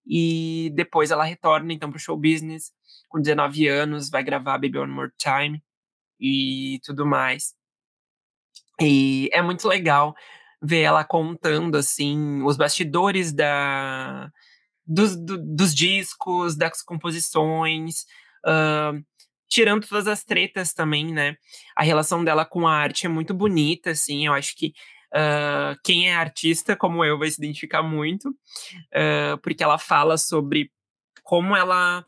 E 0.08 0.72
depois 0.74 1.12
ela 1.12 1.24
retorna 1.24 1.72
então 1.72 1.92
pro 1.92 2.00
show 2.00 2.18
business 2.18 2.72
com 3.10 3.20
19 3.20 3.68
anos, 3.68 4.10
vai 4.10 4.24
gravar 4.24 4.58
Baby 4.58 4.78
One 4.78 4.92
More 4.92 5.12
Time 5.18 5.62
e 6.20 6.80
tudo 6.84 7.06
mais. 7.06 7.54
E 8.82 9.30
é 9.32 9.42
muito 9.42 9.68
legal 9.68 10.16
ver 10.62 10.82
ela 10.82 11.04
contando, 11.04 11.76
assim, 11.76 12.42
os 12.44 12.58
bastidores 12.58 13.32
da, 13.32 14.30
dos, 14.86 15.16
do, 15.16 15.38
dos 15.38 15.74
discos, 15.74 16.56
das 16.56 16.82
composições, 16.82 18.06
uh, 18.46 19.04
tirando 19.48 19.88
todas 19.88 20.08
as 20.08 20.24
tretas 20.24 20.74
também, 20.74 21.12
né? 21.14 21.36
A 21.76 21.84
relação 21.84 22.24
dela 22.24 22.46
com 22.46 22.68
a 22.68 22.74
arte 22.74 23.06
é 23.06 23.10
muito 23.10 23.34
bonita, 23.34 23.92
assim, 23.92 24.28
eu 24.28 24.34
acho 24.34 24.56
que 24.56 24.74
uh, 25.14 25.80
quem 25.84 26.10
é 26.10 26.16
artista, 26.16 26.76
como 26.76 27.04
eu, 27.04 27.18
vai 27.18 27.30
se 27.30 27.40
identificar 27.40 27.82
muito, 27.82 28.30
uh, 28.30 29.38
porque 29.42 29.64
ela 29.64 29.78
fala 29.78 30.18
sobre 30.18 30.72
como 31.24 31.56
ela 31.56 32.06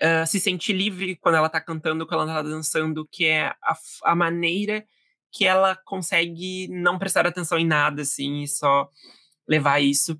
uh, 0.00 0.26
se 0.26 0.40
sente 0.40 0.72
livre 0.72 1.16
quando 1.16 1.36
ela 1.36 1.48
tá 1.48 1.60
cantando, 1.60 2.06
quando 2.06 2.30
ela 2.30 2.42
tá 2.42 2.48
dançando, 2.48 3.06
que 3.10 3.26
é 3.26 3.46
a, 3.62 3.76
a 4.04 4.14
maneira 4.14 4.84
que 5.34 5.44
ela 5.44 5.74
consegue 5.74 6.68
não 6.68 6.96
prestar 6.96 7.26
atenção 7.26 7.58
em 7.58 7.66
nada, 7.66 8.02
assim, 8.02 8.42
e 8.42 8.48
só 8.48 8.88
levar 9.48 9.80
isso 9.80 10.12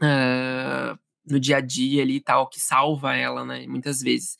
uh, 0.00 0.96
no 1.28 1.40
dia 1.40 1.56
a 1.56 1.60
dia 1.60 2.02
ali 2.02 2.16
e 2.16 2.20
tal, 2.20 2.48
que 2.48 2.60
salva 2.60 3.16
ela, 3.16 3.44
né, 3.44 3.66
muitas 3.66 4.00
vezes. 4.00 4.38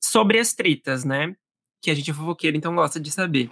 Sobre 0.00 0.38
as 0.38 0.54
tretas, 0.54 1.04
né, 1.04 1.34
que 1.82 1.90
a 1.90 1.94
gente 1.94 2.12
é 2.12 2.14
fofoqueiro, 2.14 2.56
então 2.56 2.76
gosta 2.76 3.00
de 3.00 3.10
saber. 3.10 3.50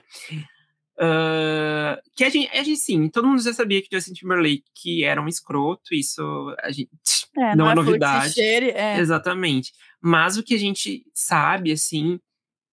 Uh, 0.96 1.98
que 2.14 2.22
a 2.22 2.28
gente, 2.28 2.56
a 2.56 2.62
gente, 2.62 2.78
sim, 2.78 3.08
todo 3.08 3.26
mundo 3.26 3.42
já 3.42 3.52
sabia 3.52 3.82
que 3.82 3.88
Justin 3.90 4.12
Timberlake 4.12 5.02
era 5.02 5.20
um 5.20 5.26
escroto, 5.26 5.92
isso 5.92 6.22
a 6.62 6.70
gente 6.70 6.88
é, 7.36 7.56
não, 7.56 7.64
não, 7.64 7.68
é, 7.70 7.72
é 7.72 7.74
novidade. 7.74 8.34
Cheire, 8.34 8.70
é. 8.70 9.00
Exatamente. 9.00 9.72
Mas 10.00 10.36
o 10.36 10.44
que 10.44 10.54
a 10.54 10.58
gente 10.58 11.04
sabe, 11.12 11.72
assim, 11.72 12.20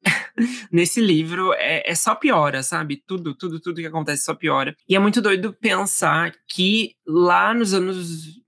nesse 0.72 1.00
livro 1.00 1.54
é, 1.54 1.84
é, 1.86 1.96
só 1.96 2.16
piora, 2.16 2.64
sabe? 2.64 3.04
Tudo, 3.06 3.36
tudo, 3.36 3.60
tudo 3.60 3.82
que 3.82 3.88
acontece 3.88 4.24
só 4.24 4.34
piora. 4.34 4.76
E 4.88 4.96
é 4.96 5.00
muito 5.00 5.22
doido 5.22 5.54
pensar 5.54 6.34
que 6.48 6.96
lá 7.06 7.54
nos 7.54 7.74
anos 7.74 8.42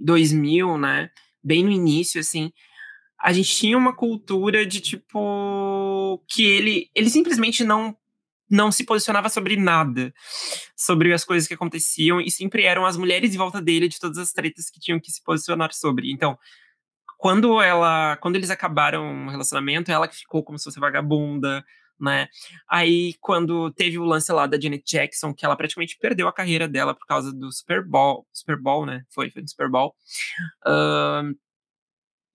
2000, 0.00 0.78
né, 0.78 1.10
bem 1.42 1.64
no 1.64 1.70
início, 1.70 2.20
assim, 2.20 2.52
a 3.18 3.32
gente 3.32 3.54
tinha 3.54 3.76
uma 3.76 3.94
cultura 3.94 4.64
de 4.64 4.80
tipo 4.80 6.22
que 6.28 6.44
ele 6.44 6.90
ele 6.94 7.10
simplesmente 7.10 7.64
não 7.64 7.96
não 8.50 8.72
se 8.72 8.84
posicionava 8.84 9.28
sobre 9.28 9.56
nada, 9.56 10.12
sobre 10.76 11.12
as 11.12 11.24
coisas 11.24 11.46
que 11.46 11.54
aconteciam, 11.54 12.20
e 12.20 12.32
sempre 12.32 12.64
eram 12.64 12.84
as 12.84 12.96
mulheres 12.96 13.32
em 13.32 13.38
volta 13.38 13.62
dele 13.62 13.86
de 13.86 14.00
todas 14.00 14.18
as 14.18 14.32
tretas 14.32 14.68
que 14.68 14.80
tinham 14.80 14.98
que 14.98 15.12
se 15.12 15.22
posicionar 15.22 15.72
sobre. 15.72 16.10
Então, 16.10 16.36
quando 17.20 17.60
ela, 17.60 18.16
quando 18.16 18.36
eles 18.36 18.48
acabaram 18.48 19.26
o 19.26 19.28
relacionamento, 19.28 19.92
ela 19.92 20.08
que 20.08 20.16
ficou 20.16 20.42
como 20.42 20.58
se 20.58 20.64
fosse 20.64 20.80
vagabunda, 20.80 21.62
né? 22.00 22.28
Aí, 22.66 23.12
quando 23.20 23.70
teve 23.72 23.98
o 23.98 24.04
lance 24.04 24.32
lá 24.32 24.46
da 24.46 24.58
Janet 24.58 24.82
Jackson, 24.90 25.34
que 25.34 25.44
ela 25.44 25.54
praticamente 25.54 25.98
perdeu 26.00 26.26
a 26.26 26.32
carreira 26.32 26.66
dela 26.66 26.94
por 26.94 27.06
causa 27.06 27.30
do 27.30 27.52
Super 27.52 27.84
Bowl, 27.84 28.26
Super 28.32 28.56
Bowl, 28.56 28.86
né? 28.86 29.04
Foi, 29.10 29.30
foi 29.30 29.42
no 29.42 29.48
Super 29.48 29.68
Bowl. 29.68 29.94
Uh, 30.66 31.36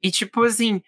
e, 0.03 0.11
tipo, 0.11 0.43
assim, 0.43 0.79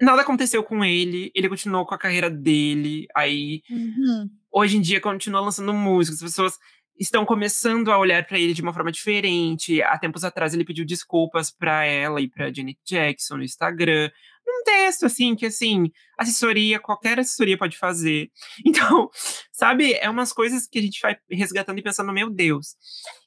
nada 0.00 0.22
aconteceu 0.22 0.62
com 0.62 0.84
ele, 0.84 1.32
ele 1.34 1.48
continuou 1.48 1.84
com 1.84 1.96
a 1.96 1.98
carreira 1.98 2.30
dele, 2.30 3.08
aí 3.12 3.60
uhum. 3.68 4.30
hoje 4.52 4.76
em 4.76 4.80
dia 4.80 5.00
continua 5.00 5.40
lançando 5.40 5.74
músicas, 5.74 6.22
as 6.22 6.30
pessoas 6.30 6.58
estão 7.02 7.24
começando 7.24 7.90
a 7.90 7.98
olhar 7.98 8.24
para 8.24 8.38
ele 8.38 8.54
de 8.54 8.62
uma 8.62 8.72
forma 8.72 8.92
diferente. 8.92 9.82
Há 9.82 9.98
tempos 9.98 10.24
atrás 10.24 10.54
ele 10.54 10.64
pediu 10.64 10.84
desculpas 10.84 11.50
para 11.50 11.84
ela 11.84 12.20
e 12.20 12.28
para 12.28 12.52
Janet 12.52 12.78
Jackson 12.84 13.36
no 13.36 13.42
Instagram, 13.42 14.10
num 14.46 14.62
texto 14.64 15.06
assim 15.06 15.34
que 15.34 15.46
assim, 15.46 15.90
assessoria, 16.18 16.78
qualquer 16.78 17.18
assessoria 17.18 17.58
pode 17.58 17.76
fazer. 17.76 18.30
Então, 18.64 19.10
sabe, 19.52 19.94
é 19.94 20.08
umas 20.08 20.32
coisas 20.32 20.66
que 20.66 20.78
a 20.78 20.82
gente 20.82 21.00
vai 21.00 21.16
resgatando 21.30 21.78
e 21.78 21.82
pensando, 21.82 22.12
meu 22.12 22.30
Deus. 22.30 22.76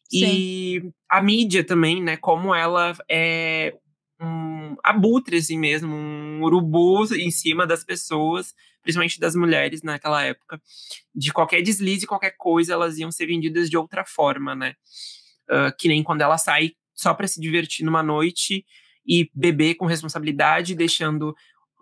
Sim. 0.10 0.26
E 0.26 0.92
a 1.10 1.22
mídia 1.22 1.64
também, 1.64 2.02
né, 2.02 2.18
como 2.18 2.54
ela 2.54 2.94
é 3.10 3.74
um 4.20 4.76
abutre, 4.84 5.38
assim 5.38 5.58
mesmo, 5.58 5.94
um 5.94 6.42
urubu 6.44 7.06
em 7.16 7.32
cima 7.32 7.68
das 7.68 7.84
pessoas, 7.84 8.54
principalmente 8.82 9.20
das 9.20 9.36
mulheres 9.36 9.82
naquela 9.82 10.24
época. 10.24 10.62
De 11.14 11.34
qualquer 11.34 11.62
deslize, 11.62 12.08
qualquer 12.08 12.36
coisa, 12.38 12.74
elas 12.74 12.98
iam 12.98 13.12
ser 13.12 13.28
vendidas 13.28 13.70
de 13.70 13.78
outra 13.78 14.06
forma, 14.06 14.56
né? 14.56 14.76
Uh, 15.50 15.76
que 15.78 15.88
nem 15.88 16.04
quando 16.04 16.22
ela 16.22 16.38
sai 16.38 16.72
só 16.94 17.14
para 17.14 17.28
se 17.28 17.40
divertir 17.40 17.86
numa 17.86 18.02
noite 18.02 18.66
e 19.06 19.30
beber 19.34 19.76
com 19.76 19.86
responsabilidade, 19.86 20.74
deixando 20.74 21.36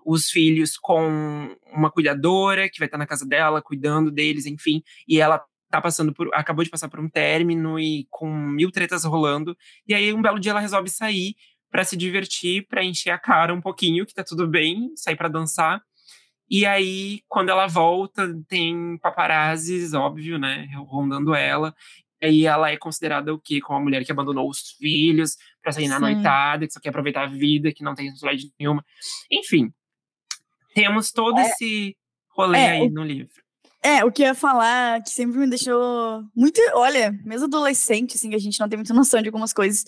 os 0.05 0.29
filhos 0.29 0.77
com 0.77 1.55
uma 1.71 1.89
cuidadora 1.89 2.69
que 2.69 2.79
vai 2.79 2.87
estar 2.87 2.97
na 2.97 3.07
casa 3.07 3.25
dela, 3.25 3.61
cuidando 3.61 4.11
deles, 4.11 4.45
enfim, 4.45 4.83
e 5.07 5.21
ela 5.21 5.41
tá 5.69 5.81
passando 5.81 6.13
por, 6.13 6.29
acabou 6.33 6.63
de 6.63 6.69
passar 6.69 6.89
por 6.89 6.99
um 6.99 7.09
término 7.09 7.79
e 7.79 8.05
com 8.09 8.29
mil 8.29 8.69
tretas 8.69 9.05
rolando, 9.05 9.57
e 9.87 9.93
aí 9.93 10.13
um 10.13 10.21
belo 10.21 10.39
dia 10.39 10.51
ela 10.51 10.59
resolve 10.59 10.89
sair 10.89 11.35
para 11.73 11.83
se 11.83 11.97
divertir, 11.97 12.67
para 12.67 12.83
encher 12.83 13.09
a 13.09 13.17
cara 13.17 13.51
um 13.51 13.59
pouquinho, 13.59 14.05
que 14.05 14.13
tá 14.13 14.23
tudo 14.23 14.47
bem, 14.47 14.91
sair 14.95 15.15
para 15.15 15.27
dançar. 15.27 15.81
E 16.47 16.67
aí, 16.67 17.21
quando 17.27 17.49
ela 17.49 17.65
volta, 17.65 18.31
tem 18.47 18.95
paparazzis, 18.99 19.95
óbvio, 19.95 20.37
né, 20.37 20.69
rondando 20.87 21.33
ela. 21.33 21.73
E 22.21 22.25
aí 22.27 22.45
ela 22.45 22.69
é 22.69 22.77
considerada 22.77 23.33
o 23.33 23.39
quê? 23.39 23.59
Como 23.59 23.79
uma 23.79 23.85
mulher 23.85 24.05
que 24.05 24.11
abandonou 24.11 24.47
os 24.47 24.75
filhos 24.77 25.35
para 25.63 25.71
sair 25.71 25.87
na 25.87 25.99
noitada, 25.99 26.67
que 26.67 26.73
só 26.73 26.79
quer 26.79 26.89
aproveitar 26.89 27.23
a 27.23 27.27
vida, 27.27 27.73
que 27.73 27.83
não 27.83 27.95
tem 27.95 28.05
responsabilidade 28.05 28.53
nenhuma. 28.59 28.85
Enfim, 29.31 29.73
temos 30.75 31.11
todo 31.11 31.39
é, 31.39 31.47
esse 31.47 31.97
rolê 32.29 32.59
é, 32.59 32.69
aí 32.69 32.89
no 32.89 33.03
livro. 33.03 33.41
É, 33.81 34.05
o 34.05 34.11
que 34.11 34.21
eu 34.21 34.27
ia 34.27 34.35
falar, 34.35 35.01
que 35.01 35.09
sempre 35.09 35.39
me 35.39 35.49
deixou 35.49 36.23
muito. 36.35 36.61
Olha, 36.75 37.11
mesmo 37.25 37.47
adolescente, 37.47 38.15
assim, 38.15 38.29
que 38.29 38.35
a 38.35 38.39
gente 38.39 38.59
não 38.59 38.69
tem 38.69 38.77
muita 38.77 38.93
noção 38.93 39.23
de 39.23 39.27
algumas 39.27 39.51
coisas 39.51 39.85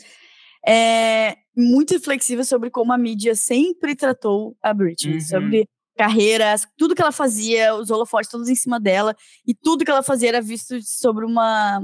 é 0.68 1.38
muito 1.56 1.94
reflexiva 1.94 2.44
sobre 2.44 2.70
como 2.70 2.92
a 2.92 2.98
mídia 2.98 3.36
sempre 3.36 3.96
tratou 3.96 4.56
a 4.62 4.74
Britney, 4.74 5.16
uhum. 5.16 5.22
sobre 5.22 5.70
carreiras, 5.96 6.68
tudo 6.78 6.94
que 6.94 7.02
ela 7.02 7.12
fazia, 7.12 7.74
os 7.74 7.90
holofotes 7.90 8.30
todos 8.30 8.50
em 8.50 8.56
cima 8.56 8.80
dela, 8.80 9.16
e 9.48 9.54
tudo 9.54 9.86
que 9.86 9.92
ela 9.92 10.04
fazia 10.04 10.30
era 10.30 10.42
visto 10.42 10.78
sobre 10.82 11.26
uma, 11.26 11.82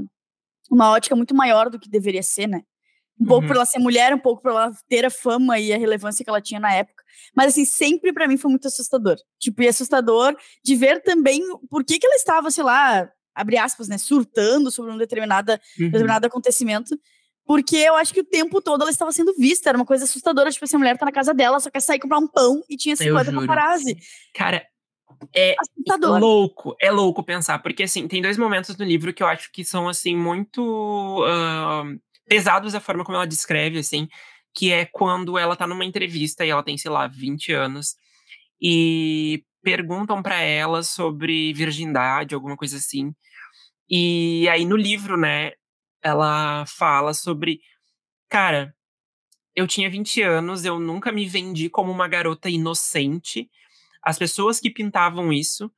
uma 0.70 0.90
ótica 0.90 1.16
muito 1.16 1.34
maior 1.34 1.70
do 1.70 1.78
que 1.78 1.88
deveria 1.88 2.22
ser, 2.22 2.46
né? 2.46 2.62
Um 3.18 3.24
uhum. 3.24 3.28
pouco 3.28 3.46
por 3.46 3.56
ela 3.56 3.66
ser 3.66 3.78
mulher, 3.78 4.14
um 4.14 4.18
pouco 4.18 4.42
por 4.42 4.50
ela 4.50 4.72
ter 4.88 5.04
a 5.04 5.10
fama 5.10 5.58
e 5.58 5.72
a 5.72 5.78
relevância 5.78 6.24
que 6.24 6.30
ela 6.30 6.40
tinha 6.40 6.60
na 6.60 6.72
época. 6.74 7.02
Mas, 7.34 7.48
assim, 7.48 7.64
sempre 7.64 8.12
para 8.12 8.26
mim 8.26 8.36
foi 8.36 8.50
muito 8.50 8.68
assustador. 8.68 9.16
Tipo, 9.38 9.62
e 9.62 9.68
assustador 9.68 10.34
de 10.64 10.74
ver 10.74 11.02
também 11.02 11.42
por 11.70 11.84
que, 11.84 11.98
que 11.98 12.06
ela 12.06 12.16
estava, 12.16 12.50
sei 12.50 12.64
lá, 12.64 13.08
abre 13.34 13.56
aspas, 13.56 13.88
né, 13.88 13.98
surtando 13.98 14.70
sobre 14.70 14.92
um 14.92 14.98
determinada, 14.98 15.60
uhum. 15.78 15.86
determinado 15.86 16.26
acontecimento. 16.26 16.98
Porque 17.44 17.76
eu 17.76 17.96
acho 17.96 18.14
que 18.14 18.20
o 18.20 18.24
tempo 18.24 18.60
todo 18.60 18.82
ela 18.82 18.90
estava 18.90 19.12
sendo 19.12 19.34
vista. 19.36 19.68
Era 19.68 19.78
uma 19.78 19.84
coisa 19.84 20.04
assustadora. 20.04 20.50
Tipo, 20.50 20.64
assim, 20.64 20.76
a 20.76 20.78
mulher 20.78 20.96
tá 20.96 21.04
na 21.04 21.12
casa 21.12 21.34
dela, 21.34 21.60
só 21.60 21.70
quer 21.70 21.80
sair 21.80 21.98
comprar 21.98 22.18
um 22.18 22.28
pão 22.28 22.62
e 22.68 22.76
tinha 22.76 22.96
50 22.96 23.32
paparazzi. 23.32 23.96
Cara, 24.34 24.66
é 25.34 25.54
Assustador. 25.60 26.18
louco. 26.18 26.76
É 26.80 26.90
louco 26.90 27.22
pensar. 27.22 27.58
Porque, 27.58 27.82
assim, 27.82 28.08
tem 28.08 28.22
dois 28.22 28.38
momentos 28.38 28.76
no 28.76 28.84
livro 28.84 29.12
que 29.12 29.22
eu 29.22 29.26
acho 29.26 29.50
que 29.52 29.64
são, 29.64 29.88
assim, 29.88 30.16
muito 30.16 31.24
uh, 31.24 32.00
pesados 32.28 32.74
a 32.74 32.80
forma 32.80 33.04
como 33.04 33.16
ela 33.16 33.26
descreve, 33.26 33.78
assim. 33.78 34.08
Que 34.54 34.72
é 34.72 34.84
quando 34.84 35.38
ela 35.38 35.56
tá 35.56 35.66
numa 35.66 35.84
entrevista 35.84 36.44
e 36.44 36.50
ela 36.50 36.62
tem, 36.62 36.78
sei 36.78 36.90
lá, 36.90 37.06
20 37.06 37.52
anos. 37.52 37.96
E 38.60 39.44
perguntam 39.62 40.22
para 40.22 40.40
ela 40.40 40.82
sobre 40.82 41.52
virgindade, 41.52 42.34
alguma 42.34 42.56
coisa 42.56 42.76
assim. 42.76 43.14
E 43.88 44.48
aí 44.48 44.64
no 44.64 44.76
livro, 44.76 45.16
né, 45.16 45.52
ela 46.02 46.64
fala 46.66 47.14
sobre, 47.14 47.60
cara, 48.28 48.74
eu 49.54 49.66
tinha 49.66 49.90
20 49.90 50.22
anos, 50.22 50.64
eu 50.64 50.78
nunca 50.78 51.12
me 51.12 51.26
vendi 51.26 51.68
como 51.68 51.92
uma 51.92 52.08
garota 52.08 52.48
inocente. 52.48 53.50
As 54.02 54.18
pessoas 54.18 54.58
que 54.58 54.70
pintavam 54.70 55.32
isso, 55.32 55.70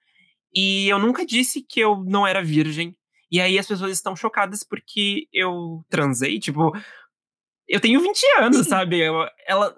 e 0.55 0.89
eu 0.89 0.99
nunca 0.99 1.27
disse 1.27 1.63
que 1.63 1.81
eu 1.81 2.03
não 2.05 2.27
era 2.27 2.43
virgem. 2.43 2.97
E 3.31 3.41
aí 3.41 3.59
as 3.59 3.67
pessoas 3.67 3.93
estão 3.93 4.15
chocadas 4.15 4.63
porque 4.63 5.27
eu 5.33 5.85
transei, 5.89 6.39
tipo, 6.39 6.73
eu 7.67 7.81
tenho 7.81 8.01
20 8.01 8.23
anos, 8.39 8.67
sabe? 8.69 9.01
Eu, 9.01 9.27
ela, 9.47 9.77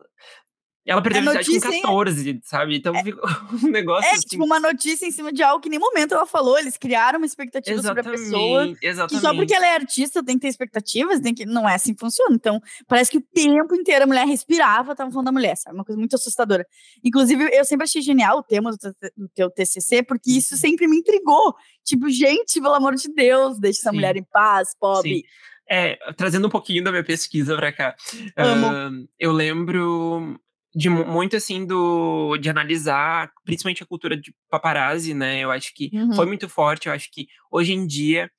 ela 0.87 1.03
perdeu 1.03 1.29
a 1.29 1.35
virgindade 1.35 1.81
com 1.81 1.83
14, 1.83 2.41
sabe? 2.45 2.77
Então 2.77 2.95
é, 2.95 3.03
um 3.67 3.69
negócio. 3.69 4.09
É, 4.09 4.13
assim... 4.13 4.29
tipo, 4.29 4.45
uma 4.45 4.61
notícia 4.61 5.05
em 5.05 5.11
cima 5.11 5.33
de 5.33 5.43
algo 5.43 5.61
que 5.61 5.69
em 5.69 5.71
nenhum 5.71 5.83
momento 5.83 6.15
ela 6.15 6.27
falou. 6.27 6.57
Eles 6.57 6.77
criaram 6.77 7.19
uma 7.19 7.27
expectativa 7.27 7.77
exatamente, 7.77 8.05
sobre 8.05 8.23
a 8.23 8.25
pessoa. 8.25 8.77
Exatamente. 8.81 9.15
Que 9.15 9.21
só 9.21 9.35
porque 9.35 9.55
ela 9.55 9.67
é 9.67 9.75
artista 9.75 10.25
tem 10.25 10.37
que 10.37 10.43
ter 10.43 10.49
expectativas, 10.49 11.21
tem 11.21 11.35
que. 11.35 11.45
Não 11.45 11.69
é 11.69 11.75
assim 11.75 11.93
que 11.93 11.99
funciona. 11.99 12.35
Então, 12.35 12.61
parece 12.87 13.11
que 13.11 13.19
o 13.19 13.21
tempo 13.21 13.75
inteiro 13.75 14.05
a 14.05 14.07
mulher 14.07 14.27
respirava, 14.27 14.95
tava 14.95 15.11
falando 15.11 15.27
da 15.27 15.33
mulher, 15.33 15.57
sabe? 15.57 15.75
Uma 15.75 15.85
coisa 15.85 15.99
muito 15.99 16.15
assustadora. 16.15 16.65
Inclusive, 17.05 17.51
eu 17.53 17.65
sempre 17.65 17.85
achei 17.85 18.01
genial 18.01 18.39
o 18.39 18.43
tema 18.45 18.71
do, 18.71 18.97
do 19.17 19.29
teu 19.35 19.51
TCC, 19.51 20.05
porque 20.05 20.31
isso 20.31 20.55
uhum. 20.55 20.61
sempre 20.61 20.87
me 20.87 20.99
intrigou. 20.99 21.55
Tipo, 21.85 22.09
gente, 22.09 22.61
pelo 22.61 22.75
amor 22.75 22.95
de 22.95 23.13
Deus, 23.13 23.59
deixa 23.59 23.81
essa 23.81 23.91
Sim. 23.91 23.97
mulher 23.97 24.17
em 24.17 24.25
paz, 24.25 24.69
pobre. 24.79 25.17
Sim. 25.17 25.23
É, 25.69 25.99
trazendo 26.17 26.47
um 26.47 26.51
pouquinho 26.51 26.85
da 26.85 26.93
minha 26.93 27.03
pesquisa 27.03 27.57
pra 27.57 27.73
cá. 27.73 27.97
Amo. 28.37 28.69
Uh, 28.69 29.09
eu 29.19 29.33
lembro 29.33 30.39
de 30.77 30.91
muito 30.91 31.35
assim 31.37 31.65
do 31.67 32.37
de 32.37 32.51
analisar 32.51 33.33
principalmente 33.47 33.83
a 33.83 33.87
cultura 33.87 34.15
de 34.17 34.35
paparazzi, 34.51 35.15
né? 35.15 35.41
Eu 35.41 35.51
acho 35.51 35.73
que 35.75 35.91
Uhum. 35.93 36.15
foi 36.15 36.27
muito 36.27 36.49
forte. 36.49 36.87
Eu 36.89 36.93
acho 36.93 37.11
que 37.11 37.27
hoje 37.51 37.73
em 37.73 37.87
dia 37.87 38.31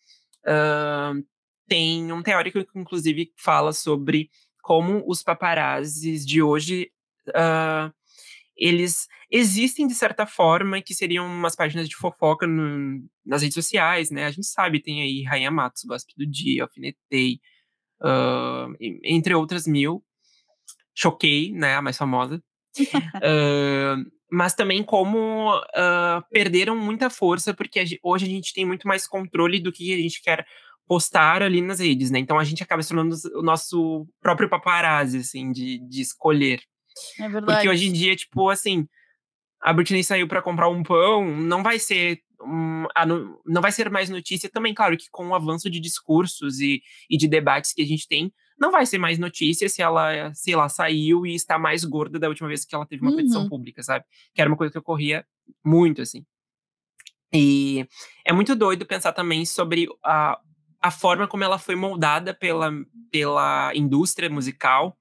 uh, 0.45 1.23
tem 1.67 2.11
um 2.13 2.21
teórico 2.21 2.63
que 2.63 2.79
inclusive 2.79 3.31
fala 3.35 3.73
sobre 3.73 4.29
como 4.61 5.03
os 5.07 5.23
paparazzis 5.23 6.25
de 6.25 6.41
hoje 6.43 6.91
uh, 7.29 7.91
eles 8.55 9.07
existem 9.31 9.87
de 9.87 9.93
certa 9.95 10.25
forma 10.27 10.81
que 10.81 10.93
seriam 10.93 11.25
umas 11.25 11.55
páginas 11.55 11.89
de 11.89 11.95
fofoca 11.95 12.45
no, 12.47 13.03
nas 13.25 13.41
redes 13.41 13.55
sociais, 13.55 14.11
né? 14.11 14.25
A 14.25 14.31
gente 14.31 14.47
sabe, 14.47 14.79
tem 14.81 15.01
aí 15.01 15.23
Rainha 15.23 15.51
Matos, 15.51 15.83
Gosto 15.85 16.13
do 16.17 16.25
Dia, 16.25 16.63
Alfinetei, 16.63 17.39
uh, 18.01 18.73
entre 19.03 19.33
outras 19.33 19.65
mil. 19.67 20.03
Choquei, 20.97 21.51
né? 21.51 21.75
A 21.75 21.81
mais 21.81 21.97
famosa. 21.97 22.41
uh, 22.77 24.11
mas 24.31 24.53
também 24.53 24.83
como 24.83 25.55
uh, 25.55 26.23
perderam 26.31 26.75
muita 26.75 27.09
força, 27.09 27.53
porque 27.53 27.83
hoje 28.03 28.25
a 28.25 28.29
gente 28.29 28.53
tem 28.53 28.65
muito 28.65 28.87
mais 28.87 29.07
controle 29.07 29.59
do 29.59 29.71
que 29.71 29.93
a 29.93 29.97
gente 29.97 30.21
quer 30.21 30.45
postar 30.87 31.43
ali 31.43 31.61
nas 31.61 31.79
redes, 31.79 32.09
né? 32.09 32.19
Então 32.19 32.39
a 32.39 32.43
gente 32.43 32.63
acaba 32.63 32.81
se 32.81 32.89
tornando 32.89 33.15
o 33.35 33.41
nosso 33.41 34.07
próprio 34.21 34.49
paparazzi, 34.49 35.19
assim, 35.19 35.51
de, 35.51 35.79
de 35.87 36.01
escolher. 36.01 36.61
É 37.19 37.29
verdade. 37.29 37.45
Porque 37.45 37.69
hoje 37.69 37.89
em 37.89 37.93
dia, 37.93 38.15
tipo, 38.15 38.49
assim, 38.49 38.87
a 39.61 39.73
Britney 39.73 40.03
saiu 40.03 40.27
para 40.27 40.41
comprar 40.41 40.69
um 40.69 40.83
pão, 40.83 41.27
não 41.35 41.61
vai 41.61 41.77
ser. 41.77 42.21
Um, 42.41 42.85
a, 42.95 43.05
não 43.05 43.61
vai 43.61 43.71
ser 43.71 43.89
mais 43.89 44.09
notícia 44.09 44.49
também, 44.49 44.73
claro 44.73 44.95
que 44.95 45.07
com 45.11 45.27
o 45.29 45.35
avanço 45.35 45.69
de 45.69 45.79
discursos 45.79 46.59
e, 46.59 46.81
e 47.09 47.17
de 47.17 47.27
debates 47.27 47.73
que 47.73 47.81
a 47.81 47.85
gente 47.85 48.07
tem, 48.07 48.31
não 48.59 48.71
vai 48.71 48.85
ser 48.85 48.97
mais 48.97 49.19
notícia 49.19 49.69
se 49.69 49.81
ela, 49.81 50.33
sei 50.33 50.55
lá, 50.55 50.67
saiu 50.69 51.25
e 51.25 51.35
está 51.35 51.59
mais 51.59 51.83
gorda 51.83 52.19
da 52.19 52.27
última 52.29 52.47
vez 52.47 52.65
que 52.65 52.75
ela 52.75 52.85
teve 52.85 53.01
uma 53.03 53.11
Uhum. 53.11 53.17
petição 53.17 53.47
pública, 53.49 53.83
sabe? 53.83 54.05
Que 54.33 54.41
era 54.41 54.49
uma 54.49 54.57
coisa 54.57 54.71
que 54.71 54.79
ocorria 54.79 55.25
muito, 55.63 56.01
assim. 56.01 56.25
E 57.33 57.85
é 58.25 58.31
muito 58.33 58.55
doido 58.55 58.85
pensar 58.85 59.11
também 59.13 59.45
sobre 59.45 59.87
a, 60.03 60.39
a 60.81 60.91
forma 60.91 61.27
como 61.27 61.43
ela 61.43 61.59
foi 61.59 61.75
moldada 61.75 62.33
pela, 62.33 62.71
pela 63.11 63.71
indústria 63.75 64.29
musical, 64.29 64.97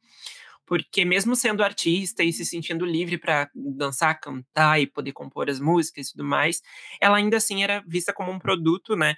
porque 0.66 1.04
mesmo 1.04 1.36
sendo 1.36 1.62
artista 1.62 2.24
e 2.24 2.32
se 2.32 2.44
sentindo 2.44 2.84
livre 2.84 3.18
para 3.18 3.48
dançar, 3.54 4.18
cantar 4.20 4.80
e 4.80 4.86
poder 4.86 5.12
compor 5.12 5.48
as 5.48 5.60
músicas 5.60 6.08
e 6.08 6.12
tudo 6.12 6.24
mais, 6.24 6.60
ela 7.00 7.16
ainda 7.18 7.36
assim 7.36 7.62
era 7.62 7.84
vista 7.86 8.12
como 8.12 8.32
um 8.32 8.38
produto, 8.38 8.96
né? 8.96 9.14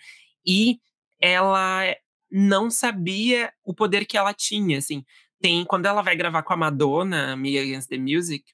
E 0.47 0.79
ela 1.21 1.85
não 2.31 2.71
sabia 2.71 3.53
o 3.65 3.75
poder 3.75 4.05
que 4.07 4.17
ela 4.17 4.35
tinha, 4.35 4.79
assim. 4.79 5.05
Tem 5.41 5.65
quando 5.65 5.87
ela 5.87 6.03
vai 6.03 6.17
gravar 6.17 6.43
com 6.43 6.53
a 6.53 6.57
Madonna, 6.57 7.37
Me 7.37 7.59
Against 7.59 7.89
the 7.89 7.99
Music, 7.99 8.45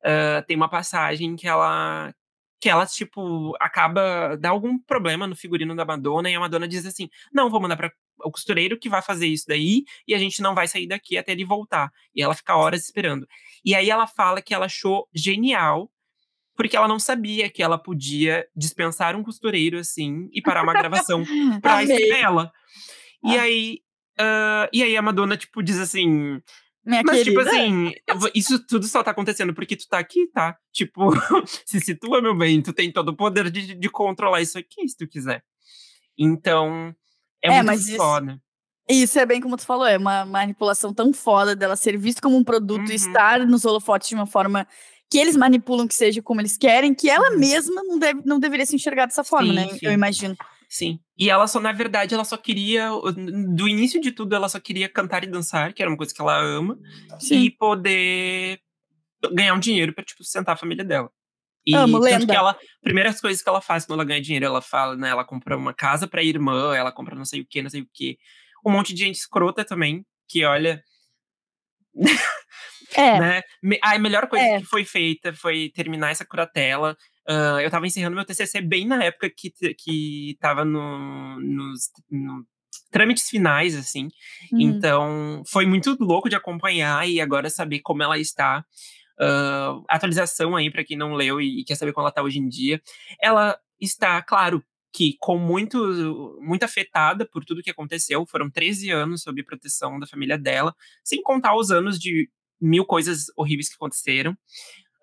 uh, 0.00 0.44
tem 0.46 0.56
uma 0.56 0.68
passagem 0.68 1.36
que 1.36 1.46
ela 1.48 2.12
que 2.60 2.68
ela, 2.68 2.84
tipo, 2.86 3.54
acaba, 3.60 4.36
dá 4.36 4.50
algum 4.50 4.78
problema 4.78 5.26
no 5.26 5.36
figurino 5.36 5.76
da 5.76 5.84
Madonna, 5.84 6.28
e 6.30 6.34
a 6.34 6.40
Madonna 6.40 6.66
diz 6.66 6.84
assim, 6.84 7.08
não, 7.32 7.48
vou 7.48 7.60
mandar 7.60 7.76
para 7.76 7.92
o 8.24 8.30
costureiro 8.30 8.78
que 8.78 8.88
vai 8.88 9.00
fazer 9.00 9.26
isso 9.28 9.44
daí, 9.46 9.84
e 10.06 10.14
a 10.14 10.18
gente 10.18 10.42
não 10.42 10.54
vai 10.54 10.66
sair 10.66 10.88
daqui 10.88 11.16
até 11.16 11.32
ele 11.32 11.44
voltar. 11.44 11.90
E 12.14 12.22
ela 12.22 12.34
fica 12.34 12.56
horas 12.56 12.82
esperando. 12.82 13.28
E 13.64 13.74
aí 13.74 13.88
ela 13.88 14.06
fala 14.06 14.42
que 14.42 14.52
ela 14.52 14.66
achou 14.66 15.08
genial, 15.14 15.88
porque 16.56 16.76
ela 16.76 16.88
não 16.88 16.98
sabia 16.98 17.48
que 17.48 17.62
ela 17.62 17.78
podia 17.78 18.44
dispensar 18.56 19.14
um 19.14 19.22
costureiro, 19.22 19.78
assim, 19.78 20.28
e 20.32 20.42
parar 20.42 20.64
uma 20.64 20.72
gravação 20.72 21.22
pra 21.62 21.84
escrever 21.84 22.18
ela. 22.18 22.50
E 23.24 23.36
Ah. 23.36 23.42
aí, 23.42 23.78
uh, 24.20 24.68
e 24.72 24.82
aí 24.82 24.96
a 24.96 25.02
Madonna, 25.02 25.36
tipo, 25.36 25.62
diz 25.62 25.78
assim, 25.78 26.40
Minha 26.84 27.02
mas, 27.04 27.18
querida. 27.18 27.30
tipo 27.30 27.40
assim, 27.40 27.92
isso 28.34 28.64
tudo 28.66 28.86
só 28.86 29.02
tá 29.02 29.10
acontecendo 29.10 29.52
porque 29.54 29.76
tu 29.76 29.86
tá 29.88 29.98
aqui, 29.98 30.26
tá? 30.32 30.56
Tipo, 30.72 31.10
se 31.66 31.80
situa, 31.80 32.22
meu 32.22 32.36
bem, 32.36 32.62
tu 32.62 32.72
tem 32.72 32.90
todo 32.92 33.08
o 33.10 33.16
poder 33.16 33.50
de, 33.50 33.74
de 33.74 33.90
controlar 33.90 34.40
isso 34.40 34.56
aqui, 34.58 34.88
se 34.88 34.96
tu 34.96 35.06
quiser. 35.08 35.42
Então, 36.18 36.94
é, 37.42 37.48
É, 37.48 37.50
muito 37.56 37.66
mas 37.66 37.88
isso- 37.88 37.96
foda. 37.96 38.40
Isso 38.90 39.18
é 39.18 39.26
bem 39.26 39.38
como 39.38 39.54
tu 39.56 39.66
falou, 39.66 39.84
é 39.86 39.98
uma 39.98 40.24
manipulação 40.24 40.94
tão 40.94 41.12
foda 41.12 41.54
dela 41.54 41.76
ser 41.76 41.98
vista 41.98 42.22
como 42.22 42.38
um 42.38 42.42
produto 42.44 42.86
Uhum. 42.86 42.90
e 42.92 42.94
estar 42.94 43.46
nos 43.46 43.66
holofotes 43.66 44.08
de 44.08 44.14
uma 44.14 44.24
forma 44.26 44.66
que 45.10 45.18
eles 45.18 45.36
manipulam 45.36 45.86
que 45.86 45.94
seja 45.94 46.22
como 46.22 46.40
eles 46.40 46.56
querem, 46.56 46.94
que 46.94 47.08
ela 47.10 47.30
Uhum. 47.32 47.38
mesma 47.38 47.82
não, 47.84 47.98
deve, 47.98 48.22
não 48.24 48.38
deveria 48.40 48.64
se 48.64 48.74
enxergar 48.74 49.04
dessa 49.04 49.22
forma, 49.22 49.48
Sim, 49.48 49.54
né? 49.54 49.68
sim. 49.68 49.78
Eu 49.82 49.92
imagino. 49.92 50.34
Sim. 50.68 51.00
E 51.16 51.30
ela 51.30 51.46
só, 51.46 51.58
na 51.60 51.72
verdade, 51.72 52.14
ela 52.14 52.24
só 52.24 52.36
queria. 52.36 52.90
Do 53.56 53.66
início 53.66 54.00
de 54.00 54.12
tudo, 54.12 54.34
ela 54.36 54.48
só 54.48 54.60
queria 54.60 54.88
cantar 54.88 55.24
e 55.24 55.26
dançar, 55.26 55.72
que 55.72 55.82
era 55.82 55.90
uma 55.90 55.96
coisa 55.96 56.14
que 56.14 56.20
ela 56.20 56.36
ama, 56.38 56.78
e 57.30 57.50
poder 57.50 58.60
ganhar 59.32 59.54
um 59.54 59.58
dinheiro 59.60 59.92
pra, 59.94 60.04
tipo, 60.04 60.22
sustentar 60.22 60.52
a 60.52 60.56
família 60.56 60.84
dela. 60.84 61.10
E 61.66 61.74
Amo, 61.74 62.00
tanto 62.00 62.04
lenda. 62.04 62.26
que 62.26 62.38
ela, 62.38 62.56
primeiras 62.82 63.20
coisas 63.20 63.42
que 63.42 63.48
ela 63.48 63.60
faz 63.60 63.84
quando 63.86 63.98
ela 64.00 64.04
ganha 64.08 64.20
dinheiro, 64.20 64.46
ela 64.46 64.62
fala, 64.62 64.96
né? 64.96 65.10
Ela 65.10 65.24
compra 65.24 65.56
uma 65.56 65.74
casa 65.74 66.06
pra 66.06 66.22
irmã, 66.22 66.74
ela 66.74 66.92
compra 66.92 67.14
não 67.16 67.24
sei 67.24 67.40
o 67.40 67.46
que, 67.46 67.62
não 67.62 67.70
sei 67.70 67.82
o 67.82 67.88
que. 67.92 68.18
Um 68.64 68.70
monte 68.72 68.94
de 68.94 69.04
gente 69.04 69.16
escrota 69.16 69.64
também, 69.64 70.04
que 70.28 70.44
olha, 70.44 70.82
É, 72.96 73.18
né? 73.20 73.42
A 73.82 73.98
melhor 73.98 74.26
coisa 74.28 74.44
É. 74.44 74.58
que 74.60 74.64
foi 74.66 74.84
feita 74.84 75.32
foi 75.32 75.70
terminar 75.74 76.10
essa 76.10 76.24
curatela. 76.24 76.96
Ah, 77.28 77.58
eu 77.62 77.70
tava 77.70 77.86
encerrando 77.86 78.16
meu 78.16 78.24
TCC 78.24 78.62
bem 78.62 78.86
na 78.86 79.04
época 79.04 79.28
que, 79.28 79.50
que 79.74 80.36
tava 80.40 80.64
no, 80.64 81.38
nos 81.38 81.90
no 82.10 82.46
trâmites 82.90 83.28
finais, 83.28 83.76
assim. 83.76 84.08
uhum. 84.50 84.60
Então, 84.60 85.42
foi 85.46 85.66
muito 85.66 85.94
louco 86.00 86.30
de 86.30 86.36
acompanhar 86.36 87.06
e 87.06 87.20
agora 87.20 87.50
saber 87.50 87.80
como 87.80 88.02
ela 88.02 88.18
está. 88.18 88.64
Ah, 89.20 89.78
atualização 89.90 90.56
aí 90.56 90.70
para 90.70 90.84
quem 90.84 90.96
não 90.96 91.12
leu 91.12 91.40
e, 91.40 91.60
e 91.60 91.64
quer 91.64 91.74
saber 91.74 91.92
como 91.92 92.04
ela 92.04 92.08
está 92.10 92.22
hoje 92.22 92.38
em 92.38 92.48
dia. 92.48 92.80
Ela 93.20 93.58
está, 93.78 94.22
claro, 94.22 94.64
que 94.90 95.14
com 95.20 95.36
muito, 95.36 96.38
muito 96.40 96.62
afetada 96.62 97.26
por 97.26 97.44
tudo 97.44 97.62
que 97.62 97.70
aconteceu. 97.70 98.24
Foram 98.26 98.48
13 98.50 98.90
anos 98.90 99.22
sob 99.22 99.42
proteção 99.44 99.98
da 99.98 100.06
família 100.06 100.38
dela, 100.38 100.74
sem 101.04 101.22
contar 101.22 101.54
os 101.54 101.70
anos 101.70 101.98
de 101.98 102.30
mil 102.58 102.86
coisas 102.86 103.26
horríveis 103.36 103.68
que 103.68 103.74
aconteceram. 103.74 104.34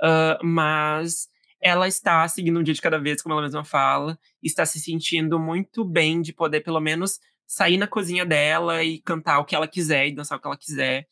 Ah, 0.01 0.39
mas 0.41 1.27
ela 1.65 1.87
está 1.87 2.27
seguindo 2.27 2.59
um 2.59 2.63
dia 2.63 2.75
de 2.75 2.81
cada 2.81 2.99
vez, 2.99 3.23
como 3.23 3.33
ela 3.33 3.41
mesma 3.41 3.65
fala, 3.65 4.19
está 4.43 4.67
se 4.67 4.79
sentindo 4.79 5.39
muito 5.39 5.83
bem 5.83 6.21
de 6.21 6.31
poder, 6.31 6.61
pelo 6.61 6.79
menos, 6.79 7.19
sair 7.47 7.77
na 7.77 7.87
cozinha 7.87 8.23
dela 8.23 8.83
e 8.83 8.99
cantar 9.01 9.39
o 9.39 9.45
que 9.45 9.55
ela 9.55 9.67
quiser 9.67 10.07
e 10.07 10.13
dançar 10.13 10.37
o 10.37 10.41
que 10.41 10.47
ela 10.47 10.57
quiser. 10.57 11.07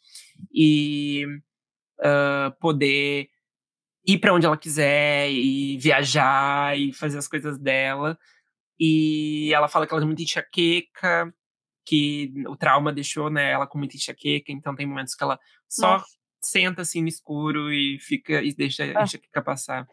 E 0.54 1.26
ah, 2.00 2.56
poder 2.60 3.30
ir 4.06 4.20
para 4.20 4.34
onde 4.34 4.46
ela 4.46 4.58
quiser 4.58 5.32
e 5.32 5.78
viajar 5.80 6.78
e 6.78 6.94
fazer 6.94 7.18
as 7.18 7.28
coisas 7.28 7.58
dela. 7.58 8.16
E 8.80 9.52
ela 9.54 9.68
fala 9.68 9.88
que 9.88 9.94
ela 9.94 10.02
tem 10.02 10.08
muita 10.08 10.22
enxaqueca, 10.22 11.34
que 11.84 12.32
o 12.48 12.56
trauma 12.56 12.94
deixou 12.94 13.30
né, 13.32 13.52
ela 13.52 13.66
com 13.66 13.80
muita 13.80 13.96
enxaqueca, 13.96 14.52
então 14.52 14.76
tem 14.76 14.86
momentos 14.86 15.16
que 15.16 15.24
ela 15.24 15.39
só 15.68 15.94
Nossa. 15.94 16.06
Senta 16.47 16.82
assim 16.82 17.01
no 17.01 17.08
escuro 17.08 17.71
e 17.71 17.97
fica 17.99 18.41
e 18.41 18.53
deixa 18.53 18.84
a 18.84 18.99
Ah. 18.99 19.03
enxaqueca 19.03 19.41
passar. 19.41 19.88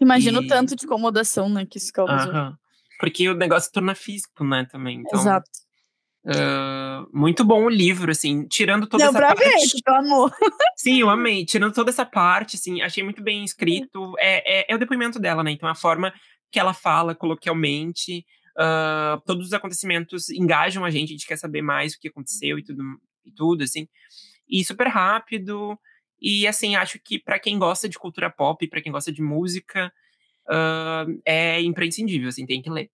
Imagina 0.00 0.40
o 0.40 0.42
e- 0.44 0.46
tanto 0.46 0.74
de 0.76 0.84
incomodação, 0.84 1.48
né, 1.48 1.64
que 1.66 1.78
isso 1.78 1.92
causou. 1.92 2.14
Aham. 2.16 2.56
Porque 3.00 3.28
o 3.28 3.34
negócio 3.34 3.70
torna 3.72 3.94
físico, 3.94 4.44
né, 4.44 4.64
também. 4.70 5.00
Então, 5.00 5.18
Exato. 5.20 5.50
ah, 6.26 7.04
muito 7.12 7.44
bom 7.44 7.64
o 7.64 7.68
livro, 7.68 8.10
assim, 8.10 8.46
tirando 8.46 8.86
toda 8.86 9.02
Deu 9.04 9.10
essa 9.10 9.18
pra 9.18 9.34
parte. 9.34 9.44
ver, 9.44 9.82
pelo 9.84 9.96
amor. 9.96 10.32
Sim, 10.76 11.00
eu 11.00 11.10
amei. 11.10 11.44
Tirando 11.44 11.72
toda 11.74 11.90
essa 11.90 12.06
parte, 12.06 12.56
assim, 12.56 12.80
achei 12.82 13.02
muito 13.02 13.22
bem 13.22 13.44
escrito. 13.44 14.14
É, 14.18 14.60
é, 14.60 14.66
é 14.72 14.74
o 14.74 14.78
depoimento 14.78 15.18
dela, 15.18 15.42
né? 15.42 15.50
Então, 15.50 15.68
a 15.68 15.74
forma 15.74 16.12
que 16.50 16.58
ela 16.60 16.74
fala 16.74 17.14
coloquialmente, 17.14 18.24
ah, 18.56 19.20
todos 19.26 19.46
os 19.48 19.52
acontecimentos 19.52 20.28
engajam 20.30 20.84
a 20.84 20.90
gente, 20.90 21.08
a 21.08 21.12
gente 21.12 21.26
quer 21.26 21.36
saber 21.36 21.62
mais 21.62 21.94
o 21.94 22.00
que 22.00 22.08
aconteceu 22.08 22.58
e 22.58 22.62
tudo, 22.62 22.82
e 23.24 23.30
tudo 23.32 23.64
assim. 23.64 23.88
E 24.48 24.64
super 24.64 24.86
rápido. 24.88 25.78
E, 26.22 26.46
assim, 26.46 26.76
acho 26.76 27.00
que 27.00 27.18
para 27.18 27.38
quem 27.38 27.58
gosta 27.58 27.88
de 27.88 27.98
cultura 27.98 28.30
pop, 28.30 28.66
para 28.68 28.80
quem 28.80 28.92
gosta 28.92 29.10
de 29.10 29.20
música, 29.20 29.92
ah, 30.48 31.04
é 31.24 31.60
imprescindível, 31.60 32.28
assim, 32.28 32.46
tem 32.46 32.62
que 32.62 32.70
ler. 32.70 32.90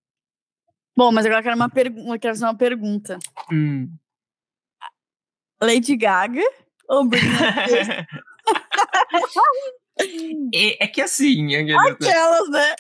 Bom, 0.96 1.12
mas 1.12 1.26
agora 1.26 1.40
eu 1.40 1.44
quero, 1.44 1.56
uma 1.56 1.70
eu 2.14 2.18
quero 2.18 2.34
fazer 2.34 2.44
uma 2.44 2.56
pergunta. 2.56 3.18
Hum. 3.52 3.92
Lady 5.60 5.96
Gaga 5.96 6.42
ou 6.88 7.04
Britney 7.04 7.28
é, 10.54 10.84
é 10.84 10.86
que 10.86 11.02
assim, 11.02 11.54
Angelina, 11.54 11.90
Aquelas, 11.90 12.48
né? 12.48 12.74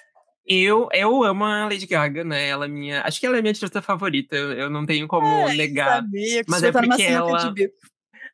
Eu, 0.46 0.88
eu 0.92 1.24
amo 1.24 1.44
a 1.44 1.64
Lady 1.64 1.86
Gaga, 1.86 2.24
né? 2.24 2.48
Ela 2.48 2.64
é 2.64 2.68
minha. 2.68 3.02
Acho 3.02 3.20
que 3.20 3.26
ela 3.26 3.36
é 3.36 3.42
minha 3.42 3.52
artista 3.52 3.82
favorita. 3.82 4.34
Eu, 4.34 4.52
eu 4.52 4.70
não 4.70 4.86
tenho 4.86 5.06
como 5.06 5.26
É, 5.26 5.54
negar. 5.54 5.96
Sabia 5.96 6.42
Mas 6.48 6.62
é 6.62 6.72
tá 6.72 6.80
porque 6.80 7.02
ela-. 7.02 7.52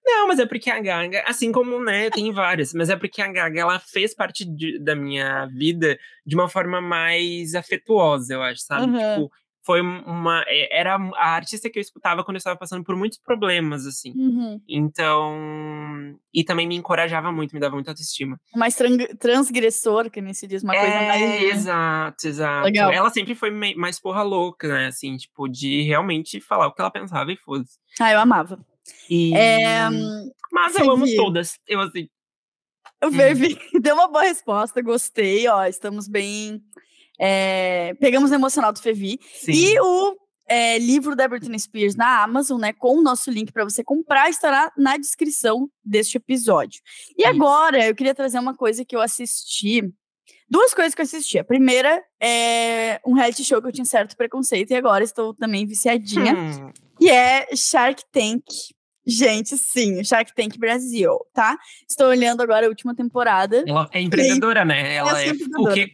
Não, 0.04 0.28
mas 0.28 0.38
é 0.38 0.46
porque 0.46 0.70
a 0.70 0.80
Gaga, 0.80 1.24
assim 1.26 1.50
como, 1.50 1.82
né, 1.82 2.10
tem 2.10 2.30
várias, 2.32 2.74
mas 2.74 2.90
é 2.90 2.96
porque 2.96 3.22
a 3.22 3.32
Gaga, 3.32 3.60
ela 3.60 3.78
fez 3.78 4.14
parte 4.14 4.44
de- 4.44 4.78
da 4.78 4.94
minha 4.94 5.46
vida 5.46 5.98
de 6.26 6.34
uma 6.34 6.48
forma 6.48 6.80
mais 6.80 7.54
afetuosa, 7.54 8.34
eu 8.34 8.42
acho, 8.42 8.60
sabe? 8.60 8.86
Uhum. 8.92 8.98
Tipo, 8.98 9.32
foi 9.64 9.80
uma. 9.80 10.44
É, 10.46 10.78
era 10.80 10.94
a 10.94 11.30
artista 11.34 11.70
que 11.70 11.78
eu 11.78 11.80
escutava 11.80 12.22
quando 12.22 12.34
eu 12.34 12.38
estava 12.38 12.58
passando 12.58 12.84
por 12.84 12.94
muitos 12.94 13.18
problemas, 13.18 13.86
assim. 13.86 14.12
Uhum. 14.14 14.60
Então. 14.68 16.18
E 16.32 16.44
também 16.44 16.66
me 16.66 16.76
encorajava 16.76 17.32
muito, 17.32 17.54
me 17.54 17.60
dava 17.60 17.74
muita 17.74 17.90
autoestima. 17.92 18.38
Mais 18.54 18.76
transgressor, 19.18 20.10
que 20.10 20.20
nem 20.20 20.34
se 20.34 20.46
diz, 20.46 20.62
uma 20.62 20.74
é, 20.74 20.80
coisa 20.80 20.94
mais. 21.06 21.20
né? 21.20 21.44
Exato, 21.44 22.28
exato. 22.28 22.64
Legal. 22.66 22.92
Ela 22.92 23.10
sempre 23.10 23.34
foi 23.34 23.50
mais 23.50 23.98
porra 23.98 24.22
louca, 24.22 24.68
né? 24.68 24.86
Assim, 24.88 25.16
tipo, 25.16 25.48
de 25.48 25.82
realmente 25.82 26.40
falar 26.40 26.66
o 26.66 26.72
que 26.74 26.82
ela 26.82 26.90
pensava 26.90 27.32
e 27.32 27.36
foda-se. 27.36 27.78
Ah, 27.98 28.12
eu 28.12 28.20
amava. 28.20 28.58
E... 29.08 29.34
É... 29.34 29.88
Mas 30.52 30.76
eu 30.76 30.90
amo 30.90 31.06
todas. 31.16 31.58
Eu 31.66 31.80
assim. 31.80 32.08
O 33.04 33.10
Fervi 33.10 33.58
hum. 33.74 33.78
deu 33.82 33.94
uma 33.94 34.08
boa 34.08 34.24
resposta, 34.24 34.80
gostei, 34.80 35.46
ó. 35.48 35.66
Estamos 35.66 36.08
bem 36.08 36.62
é, 37.18 37.94
pegamos 38.00 38.30
o 38.30 38.34
emocional 38.34 38.72
do 38.72 38.80
Fevi. 38.80 39.18
Sim. 39.34 39.52
E 39.52 39.80
o 39.80 40.16
é, 40.46 40.78
livro 40.78 41.14
da 41.14 41.28
Britney 41.28 41.58
Spears 41.58 41.94
na 41.94 42.22
Amazon, 42.22 42.60
né? 42.60 42.72
Com 42.72 42.98
o 42.98 43.02
nosso 43.02 43.30
link 43.30 43.52
para 43.52 43.64
você 43.64 43.82
comprar, 43.84 44.28
estará 44.28 44.72
na 44.76 44.96
descrição 44.96 45.68
deste 45.84 46.16
episódio. 46.16 46.80
E 47.16 47.22
Isso. 47.22 47.30
agora 47.30 47.86
eu 47.86 47.94
queria 47.94 48.14
trazer 48.14 48.38
uma 48.38 48.54
coisa 48.54 48.84
que 48.84 48.94
eu 48.94 49.00
assisti. 49.00 49.82
Duas 50.54 50.72
coisas 50.72 50.94
que 50.94 51.00
eu 51.00 51.04
assisti. 51.04 51.36
A 51.36 51.42
primeira 51.42 52.00
é 52.22 53.00
um 53.04 53.12
reality 53.12 53.42
show 53.42 53.60
que 53.60 53.66
eu 53.66 53.72
tinha 53.72 53.84
certo 53.84 54.16
preconceito 54.16 54.70
e 54.70 54.76
agora 54.76 55.02
estou 55.02 55.34
também 55.34 55.66
viciadinha. 55.66 56.32
Hum. 56.32 56.70
Que 56.96 57.10
é 57.10 57.48
Shark 57.56 58.04
Tank. 58.12 58.44
Gente, 59.04 59.58
sim, 59.58 60.04
Shark 60.04 60.32
Tank 60.32 60.56
Brasil, 60.56 61.10
tá? 61.34 61.58
Estou 61.90 62.06
olhando 62.06 62.40
agora 62.40 62.66
a 62.66 62.68
última 62.68 62.94
temporada. 62.94 63.64
Ela 63.66 63.90
é 63.92 64.00
empreendedora, 64.00 64.64
né? 64.64 64.94
Ela 64.94 65.20
é, 65.20 65.30
é 65.30 65.32
o 65.58 65.72
quê? 65.74 65.92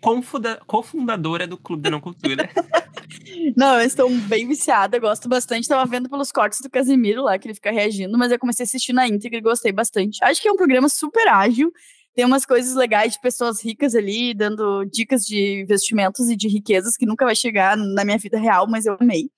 cofundadora 0.67 1.47
do 1.47 1.57
Clube 1.57 1.83
da 1.83 1.91
Não 1.91 2.01
Cultura. 2.01 2.49
não, 3.57 3.81
eu 3.81 3.87
estou 3.87 4.11
bem 4.11 4.47
viciada, 4.47 4.99
gosto 4.99 5.29
bastante. 5.29 5.69
Tava 5.69 5.89
vendo 5.91 6.09
pelos 6.09 6.31
cortes 6.31 6.61
do 6.61 6.71
Casimiro 6.71 7.23
lá, 7.23 7.39
que 7.39 7.47
ele 7.49 7.55
fica 7.55 7.71
reagindo, 7.71 8.17
mas 8.19 8.31
eu 8.31 8.39
comecei 8.39 8.65
a 8.65 8.67
assistir 8.67 8.93
na 8.93 9.09
íntegra 9.09 9.39
e 9.39 9.43
gostei 9.43 9.73
bastante. 9.73 10.23
Acho 10.23 10.41
que 10.41 10.49
é 10.49 10.53
um 10.53 10.57
programa 10.57 10.89
super 10.89 11.27
ágil. 11.29 11.73
Tem 12.15 12.25
umas 12.25 12.45
coisas 12.45 12.75
legais 12.75 13.13
de 13.13 13.21
pessoas 13.21 13.63
ricas 13.63 13.95
ali, 13.95 14.35
dando 14.35 14.85
dicas 14.85 15.25
de 15.25 15.63
investimentos 15.63 16.29
e 16.29 16.37
de 16.37 16.49
riquezas 16.49 16.97
que 16.97 17.07
nunca 17.07 17.25
vai 17.25 17.37
chegar 17.37 17.77
na 17.77 18.05
minha 18.05 18.19
vida 18.19 18.39
real, 18.39 18.67
mas 18.69 18.87
eu 18.87 18.97
amei. 19.01 19.31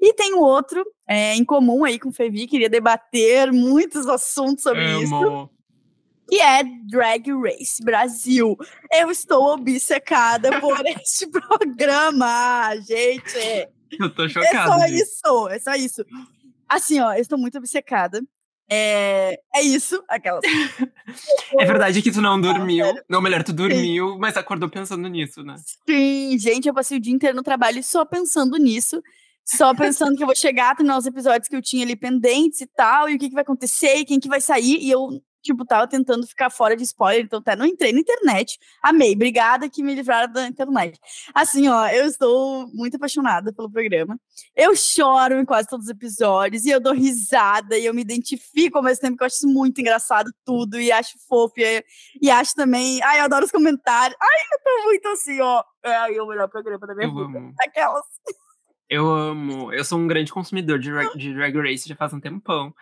E 0.00 0.12
tem 0.14 0.34
um 0.34 0.40
outro 0.40 0.84
é, 1.08 1.34
em 1.34 1.44
comum 1.44 1.84
aí 1.84 1.98
com 1.98 2.08
o 2.08 2.12
Fevi, 2.12 2.46
queria 2.46 2.68
debater 2.68 3.52
muitos 3.52 4.06
assuntos 4.06 4.62
sobre 4.62 4.84
Amo. 4.84 5.02
isso. 5.02 5.50
Que 6.28 6.40
é 6.40 6.62
Drag 6.88 7.24
Race 7.42 7.82
Brasil. 7.82 8.56
Eu 8.92 9.10
estou 9.10 9.52
obcecada 9.54 10.60
por 10.60 10.78
este 10.86 11.26
programa, 11.26 12.76
gente. 12.76 13.68
Eu 13.98 14.14
tô 14.14 14.28
chocada. 14.28 14.56
É 14.56 14.66
só 14.66 14.86
isso, 14.86 15.48
é 15.48 15.58
só 15.58 15.74
isso. 15.74 16.04
Assim, 16.68 17.00
ó, 17.00 17.12
eu 17.12 17.20
estou 17.20 17.36
muito 17.36 17.58
obcecada. 17.58 18.22
É, 18.70 19.40
é 19.54 19.62
isso, 19.62 20.02
aquelas. 20.08 20.42
é 21.58 21.64
verdade 21.64 22.00
que 22.00 22.12
tu 22.12 22.22
não 22.22 22.40
dormiu. 22.40 22.86
Não, 23.08 23.20
melhor, 23.20 23.42
tu 23.42 23.52
dormiu, 23.52 24.12
Sim. 24.12 24.18
mas 24.20 24.36
acordou 24.36 24.68
pensando 24.68 25.08
nisso, 25.08 25.42
né? 25.42 25.56
Sim, 25.88 26.38
gente, 26.38 26.68
eu 26.68 26.74
passei 26.74 26.98
o 26.98 27.00
dia 27.00 27.12
inteiro 27.12 27.36
no 27.36 27.42
trabalho 27.42 27.82
só 27.82 28.04
pensando 28.04 28.56
nisso 28.56 29.02
só 29.56 29.74
pensando 29.74 30.16
que 30.16 30.22
eu 30.22 30.26
vou 30.26 30.36
chegar, 30.36 30.76
terminar 30.76 30.98
os 30.98 31.06
episódios 31.06 31.48
que 31.48 31.56
eu 31.56 31.62
tinha 31.62 31.84
ali 31.84 31.96
pendentes 31.96 32.60
e 32.60 32.66
tal, 32.66 33.08
e 33.08 33.16
o 33.16 33.18
que, 33.18 33.28
que 33.28 33.34
vai 33.34 33.42
acontecer, 33.42 33.96
e 33.96 34.04
quem 34.04 34.20
que 34.20 34.28
vai 34.28 34.40
sair, 34.40 34.78
e 34.80 34.90
eu, 34.90 35.08
tipo, 35.42 35.64
tava 35.64 35.86
tentando 35.86 36.26
ficar 36.26 36.50
fora 36.50 36.76
de 36.76 36.82
spoiler, 36.82 37.24
então 37.24 37.38
até 37.38 37.56
não 37.56 37.66
entrei 37.66 37.92
na 37.92 38.00
internet. 38.00 38.58
Amei, 38.82 39.14
obrigada 39.14 39.68
que 39.68 39.82
me 39.82 39.94
livraram 39.94 40.32
da 40.32 40.46
internet. 40.46 40.98
Assim, 41.34 41.68
ó, 41.68 41.86
eu 41.88 42.06
estou 42.06 42.68
muito 42.72 42.96
apaixonada 42.96 43.52
pelo 43.52 43.70
programa. 43.70 44.18
Eu 44.54 44.74
choro 44.76 45.38
em 45.40 45.44
quase 45.44 45.68
todos 45.68 45.86
os 45.86 45.90
episódios, 45.90 46.64
e 46.64 46.70
eu 46.70 46.80
dou 46.80 46.92
risada, 46.92 47.76
e 47.76 47.86
eu 47.86 47.94
me 47.94 48.02
identifico 48.02 48.78
ao 48.78 48.84
mesmo 48.84 49.02
tempo 49.02 49.16
que 49.16 49.22
eu 49.22 49.26
acho 49.26 49.36
isso 49.36 49.48
muito 49.48 49.80
engraçado 49.80 50.30
tudo, 50.44 50.80
e 50.80 50.92
acho 50.92 51.18
fofo, 51.28 51.54
e, 51.58 51.84
e 52.20 52.30
acho 52.30 52.54
também, 52.54 53.02
ai, 53.02 53.20
eu 53.20 53.24
adoro 53.24 53.44
os 53.44 53.50
comentários. 53.50 54.18
Ai, 54.20 54.40
eu 54.52 54.58
tô 54.62 54.84
muito 54.84 55.08
assim, 55.08 55.40
ó, 55.40 55.62
é 55.82 56.22
o 56.22 56.26
melhor 56.26 56.48
programa 56.48 56.86
da 56.86 56.94
minha 56.94 57.08
eu 57.08 57.14
vida. 57.14 57.38
Amo. 57.38 57.54
Aquelas... 57.60 58.04
Eu 58.90 59.08
amo. 59.08 59.72
Eu 59.72 59.84
sou 59.84 60.00
um 60.00 60.06
grande 60.08 60.32
consumidor 60.32 60.80
de 60.80 60.90
drag, 60.90 61.16
de 61.16 61.32
drag 61.32 61.56
Race 61.56 61.88
já 61.88 61.94
faz 61.94 62.12
um 62.12 62.18
tempão. 62.18 62.74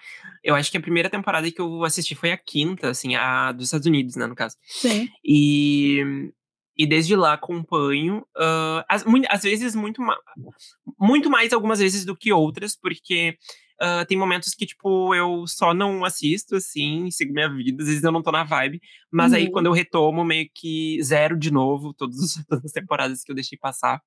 Eu 0.42 0.55
acho 0.55 0.71
que 0.71 0.79
a 0.79 0.81
primeira 0.81 1.11
temporada 1.11 1.51
que 1.51 1.61
eu 1.61 1.85
assisti 1.85 2.14
foi 2.14 2.33
a 2.33 2.38
quinta, 2.38 2.88
assim, 2.88 3.14
a 3.14 3.53
dos 3.53 3.66
Estados 3.66 3.87
Unidos, 3.87 4.16
né, 4.16 4.27
no 4.27 4.35
caso. 4.35 4.57
Sim. 4.64 5.11
E, 5.23 6.33
e 6.75 6.87
desde 6.87 7.14
lá 7.14 7.35
acompanho. 7.35 8.27
Uh, 8.35 8.83
às, 8.88 9.05
às 9.29 9.42
vezes, 9.42 9.75
muito, 9.75 10.01
muito 10.99 11.29
mais 11.29 11.53
algumas 11.53 11.79
vezes 11.79 12.07
do 12.07 12.16
que 12.16 12.33
outras, 12.33 12.75
porque 12.75 13.37
uh, 13.83 14.07
tem 14.07 14.16
momentos 14.16 14.55
que, 14.55 14.64
tipo, 14.64 15.14
eu 15.14 15.47
só 15.47 15.75
não 15.75 16.07
assisto, 16.07 16.57
assim, 16.57 17.11
sigo 17.11 17.35
minha 17.35 17.55
vida. 17.55 17.83
Às 17.83 17.88
vezes 17.88 18.03
eu 18.03 18.12
não 18.12 18.23
tô 18.23 18.33
na 18.33 18.44
vibe. 18.44 18.81
Mas 19.12 19.33
uhum. 19.33 19.38
aí, 19.38 19.51
quando 19.51 19.66
eu 19.66 19.73
retomo, 19.73 20.25
meio 20.25 20.49
que 20.55 21.03
zero 21.03 21.37
de 21.37 21.51
novo 21.51 21.92
todas 21.99 22.38
as 22.64 22.73
temporadas 22.73 23.23
que 23.23 23.31
eu 23.31 23.37
deixei 23.37 23.59
passar. 23.59 24.01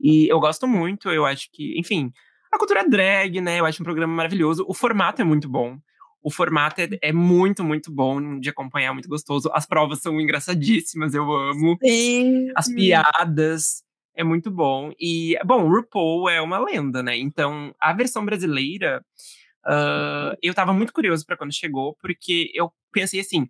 E 0.00 0.28
eu 0.30 0.38
gosto 0.40 0.66
muito, 0.66 1.10
eu 1.10 1.24
acho 1.24 1.48
que, 1.52 1.78
enfim, 1.78 2.12
a 2.52 2.58
cultura 2.58 2.88
drag, 2.88 3.40
né? 3.40 3.60
Eu 3.60 3.66
acho 3.66 3.82
um 3.82 3.84
programa 3.84 4.14
maravilhoso. 4.14 4.64
O 4.68 4.74
formato 4.74 5.22
é 5.22 5.24
muito 5.24 5.48
bom. 5.48 5.78
O 6.22 6.30
formato 6.30 6.80
é, 6.80 6.88
é, 7.02 7.12
muito, 7.12 7.62
muito 7.62 7.92
bom 7.92 8.40
de 8.40 8.48
acompanhar, 8.50 8.92
muito 8.92 9.08
gostoso. 9.08 9.50
As 9.52 9.66
provas 9.66 10.00
são 10.00 10.20
engraçadíssimas, 10.20 11.14
eu 11.14 11.30
amo. 11.32 11.78
Sim. 11.82 12.50
As 12.56 12.68
piadas, 12.72 13.84
é 14.16 14.24
muito 14.24 14.50
bom. 14.50 14.90
E, 14.98 15.38
bom, 15.44 15.64
o 15.64 15.68
RuPaul 15.68 16.28
é 16.28 16.40
uma 16.40 16.58
lenda, 16.58 17.02
né? 17.02 17.16
Então, 17.16 17.74
a 17.78 17.92
versão 17.92 18.24
brasileira, 18.24 19.04
uh, 19.66 20.36
eu 20.42 20.54
tava 20.54 20.72
muito 20.72 20.92
curioso 20.92 21.24
para 21.24 21.36
quando 21.36 21.54
chegou, 21.54 21.96
porque 22.00 22.50
eu 22.54 22.72
pensei 22.90 23.20
assim: 23.20 23.46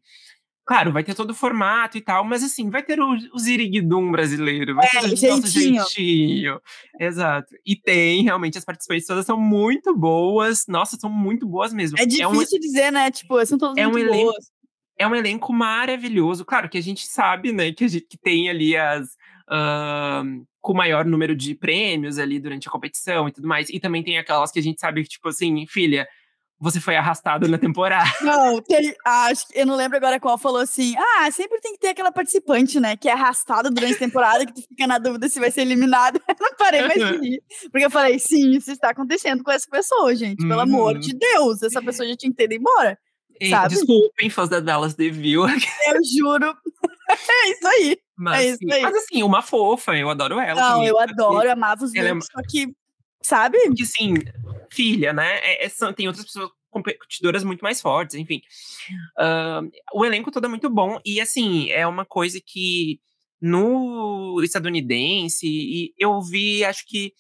Claro, 0.66 0.92
vai 0.92 1.04
ter 1.04 1.14
todo 1.14 1.30
o 1.30 1.34
formato 1.34 1.96
e 1.96 2.00
tal, 2.00 2.24
mas 2.24 2.42
assim, 2.42 2.68
vai 2.68 2.82
ter 2.82 2.98
o, 2.98 3.16
o 3.32 3.38
Ziriguidum 3.38 4.10
brasileiro, 4.10 4.74
vai 4.74 4.84
é, 4.86 4.90
ter 4.90 4.98
o 4.98 5.16
jeitinho. 5.16 5.36
nosso 5.76 5.94
jeitinho. 5.94 6.60
Exato. 6.98 7.54
E 7.64 7.76
tem, 7.76 8.24
realmente, 8.24 8.58
as 8.58 8.64
participantes 8.64 9.06
todas 9.06 9.24
são 9.24 9.38
muito 9.38 9.94
boas. 9.94 10.66
Nossa, 10.66 10.96
são 10.96 11.08
muito 11.08 11.46
boas 11.46 11.72
mesmo. 11.72 11.96
É 12.00 12.04
difícil 12.04 12.24
é 12.24 12.28
um, 12.28 12.60
dizer, 12.60 12.90
né? 12.90 13.12
Tipo, 13.12 13.46
são 13.46 13.56
todas 13.56 13.78
é 13.78 13.86
muito 13.86 13.96
um 13.96 14.08
elenco, 14.08 14.24
boas. 14.24 14.50
É 14.98 15.06
um 15.06 15.14
elenco 15.14 15.52
maravilhoso. 15.52 16.44
Claro 16.44 16.68
que 16.68 16.78
a 16.78 16.82
gente 16.82 17.06
sabe, 17.06 17.52
né, 17.52 17.70
que 17.72 17.84
a 17.84 17.88
gente 17.88 18.06
que 18.08 18.18
tem 18.18 18.50
ali 18.50 18.76
as. 18.76 19.10
Uh, 19.48 20.44
com 20.60 20.74
maior 20.74 21.04
número 21.04 21.36
de 21.36 21.54
prêmios 21.54 22.18
ali 22.18 22.40
durante 22.40 22.66
a 22.66 22.70
competição 22.72 23.28
e 23.28 23.32
tudo 23.32 23.46
mais. 23.46 23.70
E 23.70 23.78
também 23.78 24.02
tem 24.02 24.18
aquelas 24.18 24.50
que 24.50 24.58
a 24.58 24.62
gente 24.62 24.80
sabe 24.80 25.04
que, 25.04 25.10
tipo 25.10 25.28
assim, 25.28 25.64
filha, 25.68 26.08
você 26.58 26.80
foi 26.80 26.96
arrastado 26.96 27.46
na 27.48 27.58
temporada. 27.58 28.10
Não, 28.22 28.60
tem, 28.62 28.94
acho 29.04 29.44
eu 29.54 29.66
não 29.66 29.76
lembro 29.76 29.96
agora 29.96 30.18
qual 30.18 30.38
falou 30.38 30.60
assim: 30.60 30.94
ah, 30.96 31.30
sempre 31.30 31.60
tem 31.60 31.74
que 31.74 31.80
ter 31.80 31.88
aquela 31.88 32.10
participante, 32.10 32.80
né, 32.80 32.96
que 32.96 33.08
é 33.08 33.12
arrastada 33.12 33.70
durante 33.70 33.94
a 33.94 33.98
temporada, 33.98 34.46
que 34.46 34.54
tu 34.54 34.62
fica 34.62 34.86
na 34.86 34.98
dúvida 34.98 35.28
se 35.28 35.38
vai 35.38 35.50
ser 35.50 35.62
eliminada. 35.62 36.20
Eu 36.28 36.36
não 36.40 36.56
parei 36.56 36.82
mais 36.82 36.94
de 36.94 37.18
rir. 37.18 37.42
Porque 37.70 37.84
eu 37.84 37.90
falei: 37.90 38.18
sim, 38.18 38.52
isso 38.52 38.70
está 38.70 38.90
acontecendo 38.90 39.44
com 39.44 39.50
essa 39.50 39.66
pessoa, 39.70 40.14
gente. 40.14 40.38
Pelo 40.38 40.54
uhum. 40.54 40.60
amor 40.60 40.98
de 40.98 41.14
Deus, 41.14 41.62
essa 41.62 41.82
pessoa 41.82 42.08
já 42.08 42.16
tinha 42.16 42.30
que 42.30 42.36
ter 42.36 42.44
ido 42.44 42.54
embora. 42.54 42.98
E, 43.40 43.50
sabe? 43.50 43.74
Desculpem, 43.74 44.30
fãs 44.30 44.48
da 44.48 44.60
Dallas 44.60 44.94
Devil. 44.94 45.42
Eu 45.88 46.00
juro. 46.18 46.56
é 47.10 47.50
isso 47.50 47.66
aí. 47.66 47.98
Mas, 48.16 48.40
é 48.40 48.48
isso 48.50 48.74
aí. 48.74 48.82
mas 48.82 48.96
assim, 48.96 49.22
uma 49.22 49.42
fofa, 49.42 49.94
eu 49.94 50.08
adoro 50.08 50.40
ela. 50.40 50.58
Não, 50.58 50.72
também, 50.76 50.88
eu 50.88 50.98
adoro, 50.98 51.50
amava 51.50 51.84
os 51.84 51.92
looks, 51.92 52.28
é... 52.30 52.32
só 52.32 52.42
que 52.48 52.74
sabe? 53.26 53.58
Porque, 53.66 53.82
assim, 53.82 54.14
filha, 54.70 55.12
né? 55.12 55.38
É, 55.38 55.66
é, 55.66 55.92
tem 55.92 56.06
outras 56.06 56.24
pessoas 56.24 56.50
competidoras 56.70 57.42
muito 57.44 57.62
mais 57.62 57.80
fortes, 57.80 58.16
enfim. 58.16 58.42
Uh, 59.18 59.70
o 59.94 60.04
elenco 60.04 60.30
todo 60.30 60.46
é 60.46 60.48
muito 60.48 60.68
bom. 60.68 61.00
E, 61.04 61.20
assim, 61.20 61.70
é 61.70 61.86
uma 61.86 62.04
coisa 62.04 62.40
que 62.44 63.00
no 63.40 64.40
estadunidense, 64.42 65.46
e 65.46 65.94
eu 65.98 66.20
vi, 66.20 66.64
acho 66.64 66.86
que 66.86 67.12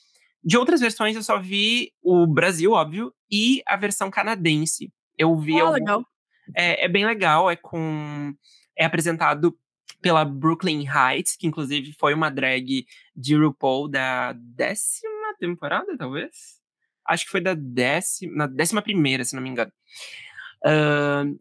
de 0.42 0.56
outras 0.56 0.80
versões 0.80 1.16
eu 1.16 1.22
só 1.22 1.40
vi 1.40 1.92
o 2.02 2.26
Brasil, 2.26 2.72
óbvio, 2.72 3.12
e 3.30 3.62
a 3.66 3.76
versão 3.76 4.10
canadense. 4.10 4.92
Eu 5.18 5.36
vi. 5.36 5.58
Ah, 5.58 5.62
algum, 5.62 5.72
legal. 5.72 6.06
É, 6.54 6.84
é 6.84 6.88
bem 6.88 7.04
legal, 7.04 7.50
é 7.50 7.56
com. 7.56 8.32
É 8.78 8.84
apresentado 8.84 9.58
pela 10.00 10.24
Brooklyn 10.24 10.84
Heights, 10.86 11.34
que 11.36 11.46
inclusive 11.46 11.92
foi 11.98 12.14
uma 12.14 12.30
drag 12.30 12.86
de 13.14 13.34
RuPaul 13.34 13.88
da 13.88 14.34
décima 14.34 15.34
temporada, 15.40 15.96
talvez? 15.98 16.60
Acho 17.08 17.24
que 17.24 17.30
foi 17.30 17.40
da 17.40 17.54
décima, 17.54 18.36
na 18.36 18.46
décima 18.46 18.82
primeira, 18.82 19.24
se 19.24 19.34
não 19.34 19.42
me 19.42 19.48
engano. 19.48 19.72
Uh, 20.64 21.38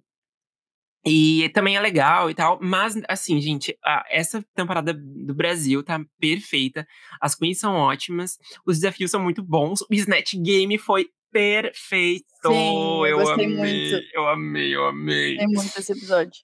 e 1.05 1.49
também 1.49 1.77
é 1.77 1.79
legal 1.79 2.31
e 2.31 2.33
tal, 2.33 2.57
mas 2.59 2.99
assim, 3.07 3.39
gente, 3.39 3.77
a, 3.85 4.03
essa 4.09 4.43
temporada 4.55 4.91
do 4.91 5.35
Brasil 5.35 5.83
tá 5.83 6.03
perfeita. 6.19 6.87
As 7.21 7.35
queens 7.35 7.59
são 7.59 7.75
ótimas, 7.75 8.39
os 8.65 8.79
desafios 8.79 9.11
são 9.11 9.21
muito 9.21 9.43
bons. 9.43 9.81
O 9.81 9.87
Snatch 9.91 10.33
Game 10.37 10.77
foi 10.79 11.07
perfeito. 11.31 12.25
Sim, 12.41 13.05
eu, 13.05 13.19
eu 13.19 13.29
amei, 13.29 13.47
muito. 13.47 14.05
eu 14.13 14.27
amei, 14.27 14.75
eu 14.75 14.85
amei. 14.87 15.37
É 15.37 15.45
muito 15.45 15.77
esse 15.77 15.91
episódio. 15.91 16.43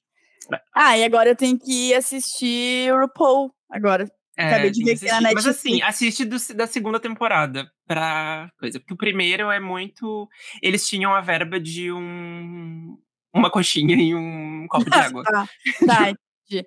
Ah, 0.75 0.97
e 0.97 1.03
agora 1.03 1.29
eu 1.29 1.35
tenho 1.35 1.57
que 1.57 1.93
assistir 1.93 2.93
o 2.93 2.99
RuPaul 2.99 3.51
agora. 3.69 4.05
É, 4.37 4.47
Acabei 4.47 4.71
de 4.71 4.83
ver 4.83 4.91
aqui 4.93 5.05
na 5.05 5.21
Netflix. 5.21 5.45
Mas 5.45 5.47
assim, 5.47 5.81
assiste 5.81 6.25
do, 6.25 6.37
da 6.55 6.65
segunda 6.65 6.99
temporada 6.99 7.69
pra 7.85 8.49
coisa. 8.57 8.79
Porque 8.79 8.93
o 8.93 8.97
primeiro 8.97 9.51
é 9.51 9.59
muito. 9.59 10.27
Eles 10.61 10.87
tinham 10.87 11.13
a 11.13 11.21
verba 11.21 11.59
de 11.59 11.91
um. 11.91 12.97
Uma 13.33 13.49
coxinha 13.49 13.95
e 13.95 14.13
um 14.15 14.67
copo 14.69 14.89
de 14.89 14.95
água. 14.97 15.23
tá, 15.23 15.47
tá. 15.85 16.13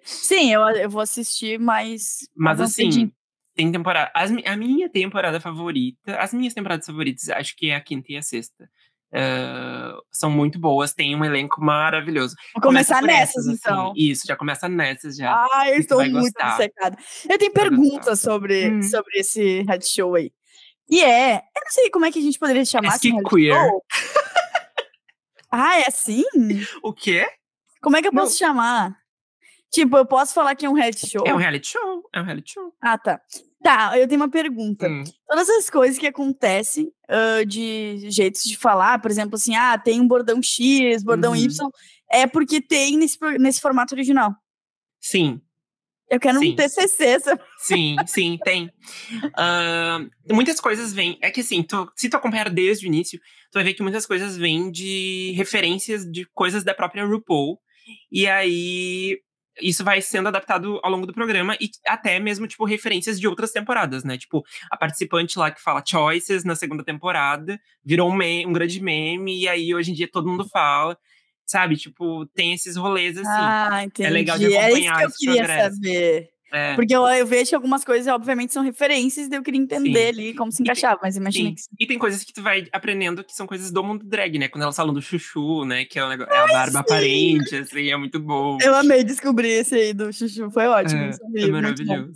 Sim, 0.02 0.52
eu, 0.52 0.62
eu 0.62 0.90
vou 0.90 1.00
assistir, 1.00 1.58
mas. 1.58 2.28
Mas 2.34 2.60
assim, 2.60 3.10
tem 3.54 3.70
temporada. 3.70 4.10
As, 4.14 4.30
a 4.30 4.56
minha 4.56 4.88
temporada 4.88 5.40
favorita. 5.40 6.16
As 6.18 6.34
minhas 6.34 6.54
temporadas 6.54 6.86
favoritas, 6.86 7.28
acho 7.28 7.56
que 7.56 7.70
é 7.70 7.76
a 7.76 7.80
quinta 7.80 8.12
e 8.12 8.16
a 8.16 8.22
sexta. 8.22 8.68
Uh, 9.14 10.02
são 10.10 10.28
muito 10.28 10.58
boas, 10.58 10.92
tem 10.92 11.14
um 11.14 11.24
elenco 11.24 11.62
maravilhoso. 11.62 12.34
Vou 12.52 12.62
começar 12.62 13.00
nessas, 13.00 13.46
essas, 13.46 13.46
então. 13.46 13.92
Assim. 13.92 14.00
Isso, 14.10 14.26
já 14.26 14.34
começa 14.34 14.68
nessas 14.68 15.16
já. 15.16 15.32
Ah, 15.32 15.70
eu 15.70 15.78
estou 15.78 16.04
muito 16.04 16.32
secada. 16.56 16.98
Eu 17.28 17.38
tenho 17.38 17.52
perguntas 17.52 18.18
sobre, 18.18 18.70
hum. 18.70 18.82
sobre 18.82 19.20
esse 19.20 19.62
head 19.62 19.86
show 19.86 20.16
aí. 20.16 20.32
E 20.90 21.02
é, 21.02 21.36
eu 21.36 21.62
não 21.64 21.70
sei 21.70 21.90
como 21.90 22.04
é 22.04 22.10
que 22.10 22.18
a 22.18 22.22
gente 22.22 22.38
poderia 22.38 22.64
chamar 22.64 22.98
que 22.98 23.12
queer. 23.22 23.70
Ah, 25.50 25.78
é 25.78 25.86
assim? 25.86 26.24
O 26.82 26.92
quê? 26.92 27.24
Como 27.80 27.96
é 27.96 28.02
que 28.02 28.08
eu 28.08 28.12
posso 28.12 28.32
não. 28.32 28.48
chamar? 28.48 28.96
Tipo, 29.74 29.96
eu 29.96 30.06
posso 30.06 30.32
falar 30.32 30.54
que 30.54 30.64
é 30.64 30.70
um 30.70 30.72
reality 30.72 31.10
show? 31.10 31.26
É 31.26 31.34
um 31.34 31.36
reality 31.36 31.66
show, 31.66 32.08
é 32.14 32.20
um 32.20 32.24
reality 32.24 32.52
show. 32.52 32.72
Ah, 32.80 32.96
tá. 32.96 33.20
Tá, 33.60 33.98
eu 33.98 34.06
tenho 34.06 34.20
uma 34.20 34.30
pergunta. 34.30 34.88
Hum. 34.88 35.02
Todas 35.26 35.48
as 35.48 35.68
coisas 35.68 35.98
que 35.98 36.06
acontecem 36.06 36.92
uh, 37.10 37.44
de 37.44 38.08
jeitos 38.08 38.44
de 38.44 38.56
falar, 38.56 39.00
por 39.00 39.10
exemplo, 39.10 39.34
assim, 39.34 39.56
ah, 39.56 39.76
tem 39.76 40.00
um 40.00 40.06
bordão 40.06 40.40
X, 40.40 41.02
bordão 41.02 41.32
uhum. 41.32 41.38
Y, 41.38 41.68
é 42.08 42.24
porque 42.24 42.60
tem 42.60 42.96
nesse, 42.96 43.18
nesse 43.40 43.60
formato 43.60 43.96
original. 43.96 44.32
Sim. 45.00 45.40
Eu 46.08 46.20
quero 46.20 46.38
sim. 46.38 46.52
um 46.52 46.54
TCC. 46.54 47.18
Sabe? 47.18 47.40
Sim, 47.58 47.96
sim, 48.06 48.38
tem. 48.44 48.70
Uh, 49.24 50.32
muitas 50.32 50.60
coisas 50.60 50.92
vêm. 50.92 51.18
É 51.20 51.32
que 51.32 51.40
assim, 51.40 51.64
tu, 51.64 51.90
se 51.96 52.08
tu 52.08 52.16
acompanhar 52.16 52.48
desde 52.50 52.86
o 52.86 52.88
início, 52.88 53.18
tu 53.50 53.54
vai 53.54 53.64
ver 53.64 53.74
que 53.74 53.82
muitas 53.82 54.06
coisas 54.06 54.36
vêm 54.36 54.70
de 54.70 55.32
referências 55.36 56.04
de 56.04 56.24
coisas 56.32 56.62
da 56.62 56.74
própria 56.74 57.04
RuPaul. 57.04 57.58
E 58.12 58.26
aí 58.28 59.18
isso 59.60 59.84
vai 59.84 60.00
sendo 60.00 60.28
adaptado 60.28 60.80
ao 60.82 60.90
longo 60.90 61.06
do 61.06 61.12
programa 61.12 61.56
e 61.60 61.70
até 61.86 62.18
mesmo, 62.18 62.46
tipo, 62.46 62.64
referências 62.64 63.18
de 63.20 63.28
outras 63.28 63.52
temporadas, 63.52 64.04
né? 64.04 64.18
Tipo, 64.18 64.44
a 64.70 64.76
participante 64.76 65.38
lá 65.38 65.50
que 65.50 65.60
fala 65.60 65.82
Choices 65.84 66.44
na 66.44 66.54
segunda 66.54 66.82
temporada 66.82 67.60
virou 67.84 68.10
um, 68.10 68.14
meme, 68.14 68.46
um 68.46 68.52
grande 68.52 68.80
meme, 68.80 69.40
e 69.40 69.48
aí 69.48 69.74
hoje 69.74 69.90
em 69.90 69.94
dia 69.94 70.08
todo 70.10 70.28
mundo 70.28 70.48
fala. 70.48 70.98
Sabe, 71.46 71.76
tipo, 71.76 72.24
tem 72.28 72.54
esses 72.54 72.74
rolês 72.74 73.18
assim. 73.18 73.28
Ah, 73.30 73.84
entendi. 73.84 74.08
É 74.08 74.10
legal 74.10 74.38
de 74.38 74.46
acompanhar 74.46 75.02
é 75.02 75.06
isso 75.06 75.18
que 75.18 75.26
eu 75.26 75.32
queria 75.32 75.44
progresso. 75.44 75.74
saber. 75.74 76.33
É. 76.54 76.76
Porque 76.76 76.94
eu, 76.94 77.04
eu, 77.08 77.26
vejo 77.26 77.48
que 77.48 77.54
algumas 77.56 77.84
coisas, 77.84 78.06
obviamente, 78.06 78.52
são 78.52 78.62
referências, 78.62 79.28
daí 79.28 79.40
eu 79.40 79.42
queria 79.42 79.60
entender 79.60 80.14
sim. 80.14 80.20
ali 80.20 80.34
como 80.34 80.52
se 80.52 80.62
encaixava, 80.62 81.00
mas 81.02 81.16
imagina 81.16 81.50
que. 81.50 81.62
E 81.80 81.84
tem 81.84 81.98
coisas 81.98 82.22
que 82.22 82.32
tu 82.32 82.40
vai 82.42 82.68
aprendendo 82.72 83.24
que 83.24 83.34
são 83.34 83.44
coisas 83.44 83.72
do 83.72 83.82
mundo 83.82 84.04
drag, 84.04 84.38
né? 84.38 84.46
Quando 84.46 84.62
elas 84.62 84.76
falam 84.76 84.94
do 84.94 85.02
chuchu, 85.02 85.64
né? 85.64 85.84
Que 85.84 85.98
é, 85.98 86.04
um 86.04 86.08
negócio, 86.08 86.32
é 86.32 86.38
a 86.38 86.46
barba 86.46 86.70
sim. 86.70 86.78
aparente, 86.78 87.56
assim, 87.56 87.90
é 87.90 87.96
muito 87.96 88.20
bom. 88.20 88.56
Eu 88.62 88.72
amei 88.76 89.02
descobrir 89.02 89.48
esse 89.48 89.74
aí 89.74 89.92
do 89.92 90.12
chuchu, 90.12 90.48
foi 90.48 90.68
ótimo. 90.68 91.10
É, 91.36 91.42
é 91.42 91.46
maravilhoso. 91.48 92.12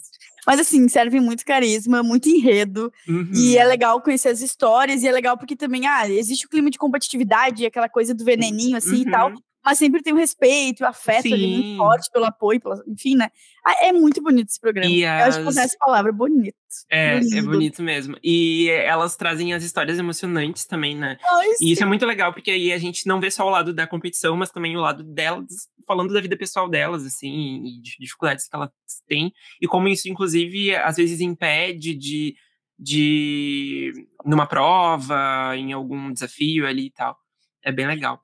Mas 0.47 0.61
assim, 0.61 0.89
serve 0.89 1.19
muito 1.19 1.45
carisma, 1.45 2.03
muito 2.05 2.29
enredo. 2.29 2.93
Uhum. 3.09 3.33
E 3.35 3.59
é 3.59 3.65
legal 3.65 4.01
conhecer 4.01 4.29
as 4.29 4.41
histórias. 4.41 5.03
E 5.03 5.09
é 5.09 5.13
legal 5.13 5.37
porque 5.37 5.57
também, 5.57 5.85
ah, 5.85 6.09
existe 6.09 6.47
o 6.47 6.49
clima 6.49 6.71
de 6.71 6.79
competitividade, 6.79 7.67
aquela 7.67 7.89
coisa 7.89 8.15
do 8.15 8.25
veneninho, 8.25 8.77
assim 8.77 9.03
uhum. 9.03 9.03
e 9.03 9.11
tal 9.11 9.33
mas 9.65 9.79
sempre 9.79 10.03
tem 10.03 10.13
o 10.13 10.17
respeito, 10.17 10.83
o 10.83 10.87
afeto 10.87 11.23
Sim. 11.23 11.35
ali 11.35 11.47
muito 11.47 11.77
forte 11.77 12.11
pelo 12.13 12.25
apoio, 12.25 12.61
pela, 12.61 12.83
enfim, 12.87 13.17
né? 13.17 13.31
Ah, 13.65 13.87
é 13.87 13.93
muito 13.93 14.23
bonito 14.23 14.49
esse 14.49 14.61
programa. 14.61 14.91
E 14.91 15.05
as... 15.05 15.37
Eu 15.37 15.43
acho 15.43 15.55
que 15.55 15.61
essa 15.61 15.77
palavra, 15.79 16.13
bonito. 16.13 16.57
É, 16.91 17.17
é 17.17 17.43
bonito 17.43 17.83
mesmo. 17.83 18.17
E 18.23 18.69
elas 18.71 19.17
trazem 19.17 19.53
as 19.53 19.63
histórias 19.63 19.99
emocionantes 19.99 20.65
também, 20.65 20.97
né? 20.97 21.19
Ai, 21.23 21.49
e 21.61 21.73
isso 21.73 21.83
é 21.83 21.87
muito 21.87 22.07
legal, 22.07 22.33
porque 22.33 22.51
aí 22.51 22.73
a 22.73 22.79
gente 22.79 23.07
não 23.07 23.21
vê 23.21 23.31
só 23.31 23.47
o 23.47 23.51
lado 23.51 23.75
da 23.75 23.87
competição, 23.87 24.37
mas 24.37 24.51
também 24.51 24.77
o 24.77 24.81
lado 24.81 25.03
delas, 25.03 25.69
falando 25.87 26.15
da 26.15 26.21
vida 26.21 26.37
pessoal 26.37 26.69
delas, 26.69 27.05
assim, 27.05 27.65
e 27.65 27.81
de 27.81 27.97
dificuldades 27.99 28.49
que 28.49 28.55
elas 28.55 28.71
têm. 29.07 29.33
E 29.61 29.67
como 29.67 29.89
isso, 29.89 30.09
inclusive, 30.09 30.75
às 30.77 30.97
vezes 30.97 31.21
impede 31.21 31.95
de, 31.95 32.35
de 32.79 33.93
numa 34.25 34.47
prova, 34.47 35.57
em 35.57 35.73
algum 35.73 36.13
desafio 36.13 36.67
ali 36.67 36.87
e 36.87 36.91
tal. 36.91 37.19
É 37.63 37.73
bem 37.73 37.87
legal. 37.87 38.21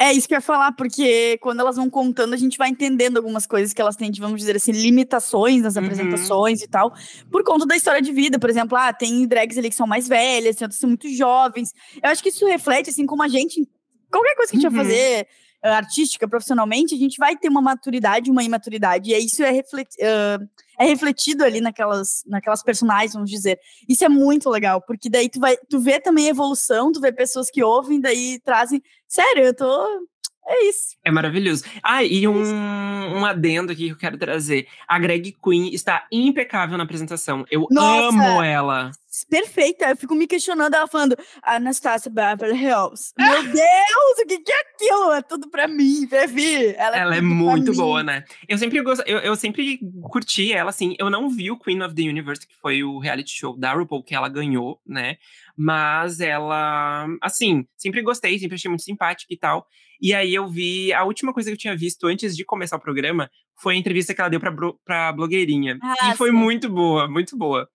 É 0.00 0.12
isso 0.12 0.28
que 0.28 0.34
eu 0.34 0.36
ia 0.36 0.40
falar, 0.40 0.70
porque 0.72 1.38
quando 1.38 1.58
elas 1.58 1.74
vão 1.74 1.90
contando, 1.90 2.32
a 2.32 2.36
gente 2.36 2.56
vai 2.56 2.68
entendendo 2.68 3.16
algumas 3.16 3.46
coisas 3.46 3.72
que 3.72 3.80
elas 3.80 3.96
têm 3.96 4.12
de, 4.12 4.20
vamos 4.20 4.38
dizer 4.38 4.54
assim, 4.54 4.70
limitações 4.70 5.62
nas 5.62 5.74
uhum. 5.74 5.82
apresentações 5.82 6.62
e 6.62 6.68
tal, 6.68 6.94
por 7.32 7.42
conta 7.42 7.66
da 7.66 7.74
história 7.74 8.00
de 8.00 8.12
vida. 8.12 8.38
Por 8.38 8.48
exemplo, 8.48 8.78
ah, 8.78 8.92
tem 8.92 9.26
drags 9.26 9.58
ali 9.58 9.68
que 9.68 9.74
são 9.74 9.88
mais 9.88 10.06
velhas, 10.06 10.54
tem 10.54 10.64
outras 10.64 10.76
que 10.76 10.80
são 10.80 10.88
muito 10.88 11.08
jovens. 11.08 11.74
Eu 12.00 12.10
acho 12.10 12.22
que 12.22 12.28
isso 12.28 12.46
reflete, 12.46 12.90
assim, 12.90 13.06
como 13.06 13.24
a 13.24 13.28
gente, 13.28 13.68
qualquer 14.08 14.36
coisa 14.36 14.52
que 14.52 14.58
a 14.58 14.60
gente 14.60 14.70
uhum. 14.70 14.76
vai 14.76 14.84
fazer 14.84 15.26
uh, 15.64 15.68
artística, 15.68 16.28
profissionalmente, 16.28 16.94
a 16.94 16.98
gente 16.98 17.18
vai 17.18 17.36
ter 17.36 17.48
uma 17.48 17.60
maturidade, 17.60 18.30
uma 18.30 18.44
imaturidade. 18.44 19.12
E 19.12 19.18
isso 19.18 19.42
é, 19.42 19.50
reflet, 19.50 19.88
uh, 19.96 20.48
é 20.78 20.84
refletido 20.84 21.44
ali 21.44 21.60
naquelas, 21.60 22.22
naquelas 22.26 22.62
personagens, 22.62 23.14
vamos 23.14 23.30
dizer. 23.30 23.58
Isso 23.88 24.04
é 24.04 24.08
muito 24.08 24.48
legal, 24.48 24.80
porque 24.80 25.10
daí 25.10 25.28
tu 25.28 25.40
vai, 25.40 25.56
tu 25.68 25.80
vê 25.80 26.00
também 26.00 26.26
a 26.26 26.30
evolução, 26.30 26.92
tu 26.92 27.00
vê 27.00 27.12
pessoas 27.12 27.50
que 27.50 27.62
ouvem, 27.62 28.00
daí 28.00 28.40
trazem. 28.44 28.82
Sério, 29.06 29.44
eu 29.44 29.54
tô 29.54 30.08
é 30.48 30.64
isso. 30.64 30.96
É 31.04 31.10
maravilhoso. 31.10 31.62
Ah, 31.82 32.02
e 32.02 32.26
um, 32.26 32.42
um 32.42 33.26
adendo 33.26 33.70
aqui 33.70 33.84
que 33.84 33.92
eu 33.92 33.98
quero 33.98 34.16
trazer. 34.16 34.66
A 34.88 34.98
Greg 34.98 35.36
Queen 35.44 35.74
está 35.74 36.06
impecável 36.10 36.78
na 36.78 36.84
apresentação. 36.84 37.44
Eu 37.50 37.66
Nossa, 37.70 38.08
amo 38.08 38.42
ela. 38.42 38.90
Perfeita. 39.24 39.90
Eu 39.90 39.96
fico 39.96 40.14
me 40.14 40.26
questionando, 40.26 40.74
ela 40.74 40.86
falando, 40.86 41.16
Anastasia 41.42 42.10
Beverly 42.10 42.62
Hills. 42.62 43.12
Meu 43.18 43.42
Deus, 43.42 44.18
o 44.22 44.26
que, 44.26 44.38
que 44.38 44.52
é 44.52 44.60
aquilo? 44.60 45.12
É 45.12 45.22
tudo 45.22 45.48
pra 45.50 45.66
mim, 45.66 46.06
Vivi. 46.06 46.74
Ela, 46.76 46.96
é, 46.96 47.00
ela 47.00 47.16
é 47.16 47.20
muito 47.20 47.72
boa, 47.74 48.02
né? 48.02 48.24
Eu 48.48 48.58
sempre, 48.58 48.80
gost... 48.82 49.02
eu, 49.06 49.18
eu 49.18 49.36
sempre 49.36 49.78
curti 50.02 50.52
ela, 50.52 50.70
assim. 50.70 50.94
Eu 50.98 51.10
não 51.10 51.28
vi 51.28 51.50
o 51.50 51.58
Queen 51.58 51.82
of 51.82 51.94
the 51.94 52.02
Universe, 52.02 52.46
que 52.46 52.54
foi 52.60 52.82
o 52.82 52.98
reality 52.98 53.30
show 53.30 53.56
da 53.56 53.72
RuPaul 53.72 54.02
que 54.02 54.14
ela 54.14 54.28
ganhou, 54.28 54.80
né? 54.86 55.16
Mas 55.56 56.20
ela, 56.20 57.06
assim, 57.20 57.66
sempre 57.76 58.02
gostei, 58.02 58.38
sempre 58.38 58.54
achei 58.54 58.68
muito 58.68 58.84
simpática 58.84 59.32
e 59.32 59.36
tal. 59.36 59.66
E 60.00 60.14
aí 60.14 60.32
eu 60.32 60.46
vi, 60.46 60.92
a 60.92 61.02
última 61.04 61.32
coisa 61.32 61.50
que 61.50 61.54
eu 61.54 61.58
tinha 61.58 61.76
visto 61.76 62.06
antes 62.06 62.36
de 62.36 62.44
começar 62.44 62.76
o 62.76 62.80
programa 62.80 63.28
foi 63.56 63.74
a 63.74 63.76
entrevista 63.76 64.14
que 64.14 64.20
ela 64.20 64.30
deu 64.30 64.38
pra, 64.38 64.54
pra 64.84 65.12
blogueirinha. 65.12 65.78
Ah, 65.82 66.12
e 66.12 66.16
foi 66.16 66.30
sim. 66.30 66.36
muito 66.36 66.68
boa, 66.68 67.08
muito 67.08 67.36
boa. 67.36 67.68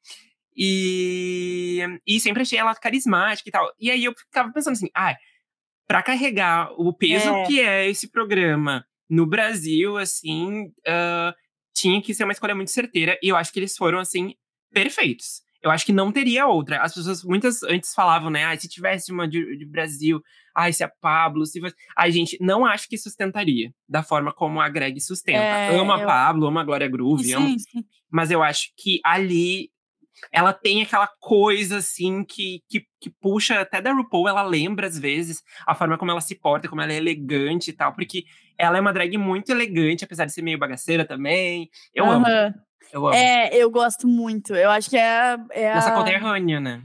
E, 0.56 1.82
e 2.06 2.20
sempre 2.20 2.42
achei 2.42 2.60
ela 2.60 2.76
carismática 2.76 3.50
e 3.50 3.52
tal. 3.52 3.72
E 3.80 3.92
aí 3.92 4.04
eu 4.04 4.14
ficava 4.14 4.52
pensando 4.52 4.74
assim, 4.74 4.90
ah, 4.96 5.16
pra 5.88 6.04
carregar 6.04 6.72
o 6.78 6.94
peso 6.94 7.30
é. 7.30 7.46
que 7.46 7.60
é 7.62 7.90
esse 7.90 8.10
programa 8.10 8.86
no 9.10 9.26
Brasil, 9.26 9.98
assim, 9.98 10.66
uh, 10.88 11.34
tinha 11.74 12.02
que 12.02 12.14
ser 12.14 12.24
uma 12.24 12.34
escolha 12.34 12.56
muito 12.56 12.72
certeira. 12.72 13.18
E 13.22 13.30
eu 13.30 13.36
acho 13.36 13.52
que 13.52 13.60
eles 13.60 13.76
foram, 13.76 14.00
assim, 14.00 14.34
perfeitos. 14.72 15.42
Eu 15.62 15.72
acho 15.72 15.86
que 15.86 15.94
não 15.94 16.12
teria 16.12 16.46
outra. 16.46 16.82
As 16.82 16.94
pessoas 16.94 17.24
muitas 17.24 17.64
antes 17.64 17.94
falavam, 17.94 18.30
né? 18.30 18.44
Ah, 18.44 18.58
se 18.58 18.68
tivesse 18.68 19.14
uma 19.14 19.26
de, 19.26 19.58
de 19.58 19.66
Brasil, 19.66 20.22
ai, 20.56 20.74
se 20.74 20.84
a 20.84 20.90
Pablo, 20.90 21.46
se 21.46 21.62
fosse. 21.62 21.76
Ai, 21.98 22.12
gente, 22.12 22.38
não 22.42 22.66
acho 22.66 22.90
que 22.90 22.98
sustentaria 22.98 23.74
da 23.88 24.04
forma 24.04 24.34
como 24.34 24.60
a 24.60 24.68
Greg 24.68 25.00
sustenta. 25.00 25.40
É, 25.40 25.80
ama 25.80 25.98
eu... 25.98 26.04
a 26.04 26.06
Pablo, 26.06 26.48
ama 26.48 26.62
a 26.62 26.64
Glória 26.66 26.88
Groove, 26.88 27.24
sim, 27.24 27.34
ama... 27.34 27.58
sim. 27.58 27.86
mas 28.12 28.30
eu 28.30 28.44
acho 28.44 28.74
que 28.76 29.00
ali 29.06 29.70
ela 30.32 30.54
tem 30.54 30.82
aquela 30.82 31.08
coisa 31.20 31.78
assim 31.78 32.24
que, 32.24 32.62
que, 32.70 32.86
que, 33.00 33.10
puxa 33.10 33.60
até 33.60 33.82
da 33.82 33.94
RuPaul, 33.94 34.28
ela 34.28 34.44
lembra 34.44 34.88
às 34.88 34.98
vezes 34.98 35.42
a 35.66 35.76
forma 35.76 35.98
como 35.98 36.12
ela 36.12 36.22
se 36.22 36.36
porta, 36.36 36.68
como 36.68 36.82
ela 36.82 36.94
é 36.94 36.98
elegante 36.98 37.70
e 37.70 37.74
tal, 37.74 37.94
porque 37.94 38.26
ela 38.58 38.78
é 38.78 38.82
uma 38.82 38.94
drag 38.94 39.18
muito 39.18 39.52
elegante, 39.52 40.04
apesar 40.04 40.26
de 40.26 40.34
ser 40.34 40.42
meio 40.42 40.60
bagaceira 40.60 41.06
também. 41.06 41.70
Eu 41.94 42.06
uhum. 42.06 42.12
amo. 42.12 42.26
Eu 42.92 43.08
amo. 43.08 43.16
É, 43.16 43.56
eu 43.56 43.70
gosto 43.72 44.08
muito. 44.08 44.56
Eu 44.56 44.70
acho 44.70 44.90
que 44.90 44.98
é, 44.98 45.38
é 45.52 45.74
Nossa 45.74 45.90
a... 45.90 45.96
conterrânea, 45.96 46.60
né? 46.60 46.84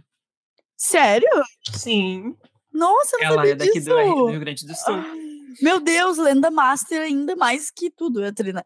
Sério? 0.77 1.29
Sim. 1.71 2.35
Nossa, 2.73 3.17
não 3.19 3.25
Ela 3.25 3.49
é 3.49 3.55
daqui 3.55 3.73
disso. 3.73 3.91
do, 3.91 4.27
Rio 4.29 4.41
Grande 4.41 4.67
do 4.67 4.75
Sul. 4.75 5.28
Meu 5.63 5.81
Deus, 5.81 6.19
lenda 6.19 6.51
master 6.51 7.01
ainda 7.03 7.35
mais 7.37 7.71
que 7.71 7.91
tudo, 7.91 8.25
Atrina. 8.25 8.65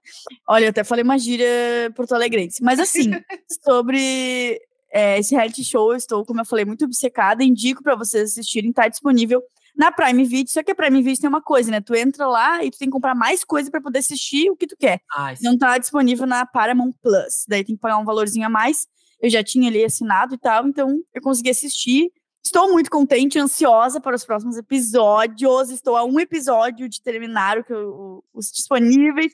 Olha, 0.48 0.66
eu 0.66 0.70
até 0.70 0.84
falei 0.84 1.04
uma 1.04 1.18
gíria 1.18 1.46
porto 1.94 2.14
alegrense. 2.14 2.62
Mas 2.62 2.78
assim, 2.78 3.10
sobre 3.64 4.60
é, 4.92 5.18
esse 5.18 5.34
reality 5.34 5.64
show, 5.64 5.92
eu 5.92 5.96
estou, 5.96 6.24
como 6.24 6.40
eu 6.40 6.44
falei, 6.44 6.64
muito 6.64 6.84
obcecada. 6.84 7.42
Indico 7.42 7.82
para 7.82 7.94
vocês 7.94 8.30
assistirem, 8.32 8.72
tá 8.72 8.88
disponível 8.88 9.42
na 9.74 9.90
Prime 9.90 10.24
Video, 10.24 10.52
só 10.52 10.62
que 10.62 10.70
a 10.70 10.74
Prime 10.74 11.02
Video 11.02 11.20
tem 11.20 11.28
uma 11.28 11.40
coisa, 11.40 11.70
né? 11.70 11.80
Tu 11.80 11.94
entra 11.94 12.26
lá 12.26 12.62
e 12.62 12.70
tu 12.70 12.78
tem 12.78 12.88
que 12.88 12.92
comprar 12.92 13.14
mais 13.14 13.42
coisa 13.42 13.70
para 13.70 13.80
poder 13.80 14.00
assistir 14.00 14.50
o 14.50 14.56
que 14.56 14.66
tu 14.66 14.76
quer. 14.76 15.00
Ai, 15.16 15.34
Não 15.40 15.56
tá 15.56 15.78
disponível 15.78 16.26
na 16.26 16.44
Paramount 16.44 16.92
Plus. 17.02 17.44
Daí 17.48 17.64
tem 17.64 17.74
que 17.74 17.80
pagar 17.80 17.98
um 17.98 18.04
valorzinho 18.04 18.46
a 18.46 18.50
mais. 18.50 18.86
Eu 19.20 19.30
já 19.30 19.42
tinha 19.42 19.68
ali 19.68 19.84
assinado 19.84 20.34
e 20.34 20.38
tal, 20.38 20.66
então 20.66 21.00
eu 21.14 21.22
consegui 21.22 21.50
assistir. 21.50 22.10
Estou 22.44 22.72
muito 22.72 22.90
contente, 22.90 23.38
ansiosa 23.38 24.00
para 24.00 24.16
os 24.16 24.24
próximos 24.24 24.56
episódios. 24.56 25.70
Estou 25.70 25.96
a 25.96 26.04
um 26.04 26.18
episódio 26.18 26.88
de 26.88 27.00
terminar 27.00 27.58
o 27.58 27.64
que 27.64 27.72
eu, 27.72 28.24
os 28.34 28.50
disponíveis. 28.50 29.32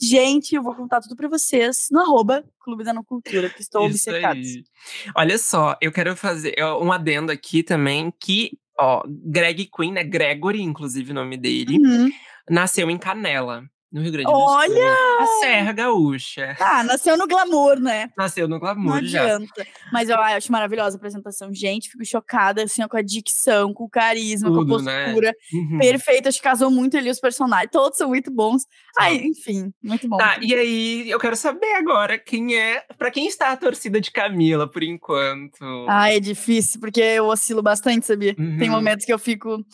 Gente, 0.00 0.54
eu 0.54 0.62
vou 0.62 0.74
contar 0.74 1.00
tudo 1.00 1.16
pra 1.16 1.28
vocês 1.28 1.88
no 1.90 2.00
arroba 2.00 2.44
Clube 2.60 2.84
da 2.84 2.92
Não 2.92 3.02
Cultura, 3.04 3.48
que 3.50 3.60
estou 3.60 3.86
Isso 3.88 4.08
obcecada. 4.10 4.34
aí. 4.38 4.62
Olha 5.16 5.38
só, 5.38 5.76
eu 5.80 5.90
quero 5.92 6.14
fazer 6.16 6.54
um 6.80 6.92
adendo 6.92 7.32
aqui 7.32 7.62
também, 7.62 8.12
que, 8.20 8.58
ó, 8.78 9.02
Greg 9.06 9.68
Queen, 9.74 9.92
né? 9.92 10.04
Gregory, 10.04 10.62
inclusive 10.62 11.10
o 11.10 11.14
nome 11.14 11.36
dele, 11.36 11.78
Uhum. 11.78 12.10
nasceu 12.50 12.90
em 12.90 12.98
Canela, 12.98 13.64
no 13.94 14.02
Rio 14.02 14.12
Grande 14.12 14.30
do 14.30 14.36
Olha! 14.36 14.68
Sul. 14.74 15.18
A 15.20 15.26
Serra 15.40 15.72
Gaúcha. 15.72 16.56
Ah, 16.60 16.82
nasceu 16.82 17.16
no 17.16 17.26
glamour, 17.26 17.78
né? 17.80 18.10
Nasceu 18.18 18.48
no 18.48 18.54
Não 18.56 18.60
glamour 18.60 19.02
já. 19.04 19.22
adianta. 19.22 19.66
Mas 19.92 20.08
eu 20.08 20.16
acho 20.20 20.50
maravilhosa 20.52 20.96
a 20.96 20.98
apresentação. 20.98 21.54
Gente, 21.54 21.88
fico 21.88 22.04
chocada 22.04 22.64
assim, 22.64 22.82
ó, 22.82 22.88
com 22.88 22.96
a 22.96 23.02
dicção, 23.02 23.72
com 23.72 23.84
o 23.84 23.88
carisma, 23.88 24.48
Tudo, 24.50 24.66
com 24.66 24.80
a 24.80 24.82
né? 24.82 25.04
postura. 25.04 25.32
Uhum. 25.52 25.78
Perfeito, 25.78 26.28
acho 26.28 26.38
que 26.38 26.44
casou 26.44 26.70
muito 26.70 26.96
ali 26.96 27.08
os 27.08 27.20
personagens. 27.20 27.70
Todos 27.70 27.96
são 27.96 28.08
muito 28.08 28.30
bons. 28.30 28.64
Ai, 28.98 29.16
enfim, 29.24 29.72
muito 29.82 30.08
bom. 30.08 30.16
Tá, 30.16 30.38
e 30.42 30.54
aí 30.54 31.10
eu 31.10 31.18
quero 31.20 31.36
saber 31.36 31.72
agora 31.74 32.18
quem 32.18 32.56
é, 32.56 32.82
pra 32.98 33.10
quem 33.10 33.26
está 33.28 33.50
a 33.52 33.56
torcida 33.56 34.00
de 34.00 34.10
Camila 34.10 34.68
por 34.68 34.82
enquanto. 34.82 35.64
Ai, 35.88 36.16
é 36.16 36.20
difícil, 36.20 36.80
porque 36.80 37.00
eu 37.00 37.26
oscilo 37.26 37.62
bastante, 37.62 38.06
sabia? 38.06 38.34
Tem 38.34 38.68
Uhum. 38.68 38.74
momentos 38.74 39.06
que 39.06 39.12
eu 39.12 39.18
fico. 39.18 39.64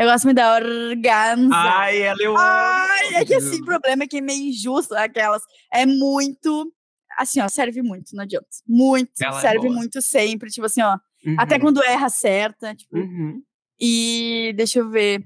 Eu 0.00 0.06
gosto 0.06 0.24
muito 0.24 0.36
da 0.36 0.54
organza. 0.54 1.54
Ai, 1.54 2.02
ela 2.02 2.18
eu 2.22 2.34
Ai, 2.36 3.14
é 3.16 3.24
que 3.24 3.34
assim, 3.34 3.60
o 3.60 3.64
problema 3.64 4.04
é 4.04 4.06
que 4.06 4.16
é 4.18 4.20
meio 4.20 4.48
injusto 4.48 4.94
aquelas. 4.94 5.42
É 5.72 5.84
muito. 5.84 6.72
Assim, 7.18 7.40
ó, 7.40 7.48
serve 7.48 7.82
muito, 7.82 8.14
não 8.14 8.22
adianta. 8.24 8.46
Muito. 8.66 9.10
Ela 9.20 9.36
é 9.36 9.40
serve 9.40 9.66
boa. 9.68 9.74
muito 9.74 10.00
sempre. 10.00 10.48
Tipo 10.50 10.66
assim, 10.66 10.80
ó. 10.80 10.96
Uhum. 11.26 11.36
Até 11.38 11.58
quando 11.58 11.82
erra, 11.82 12.06
acerta. 12.06 12.74
Tipo, 12.74 12.96
Uhum. 12.96 13.42
E 13.78 14.52
deixa 14.56 14.78
eu 14.78 14.88
ver. 14.88 15.22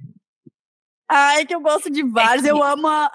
Ai, 1.08 1.44
que 1.46 1.54
eu 1.54 1.60
gosto 1.60 1.88
de 1.90 2.02
vários. 2.02 2.42
que- 2.44 2.50
Eu 2.50 2.62
amo 2.62 2.88
a, 2.88 3.10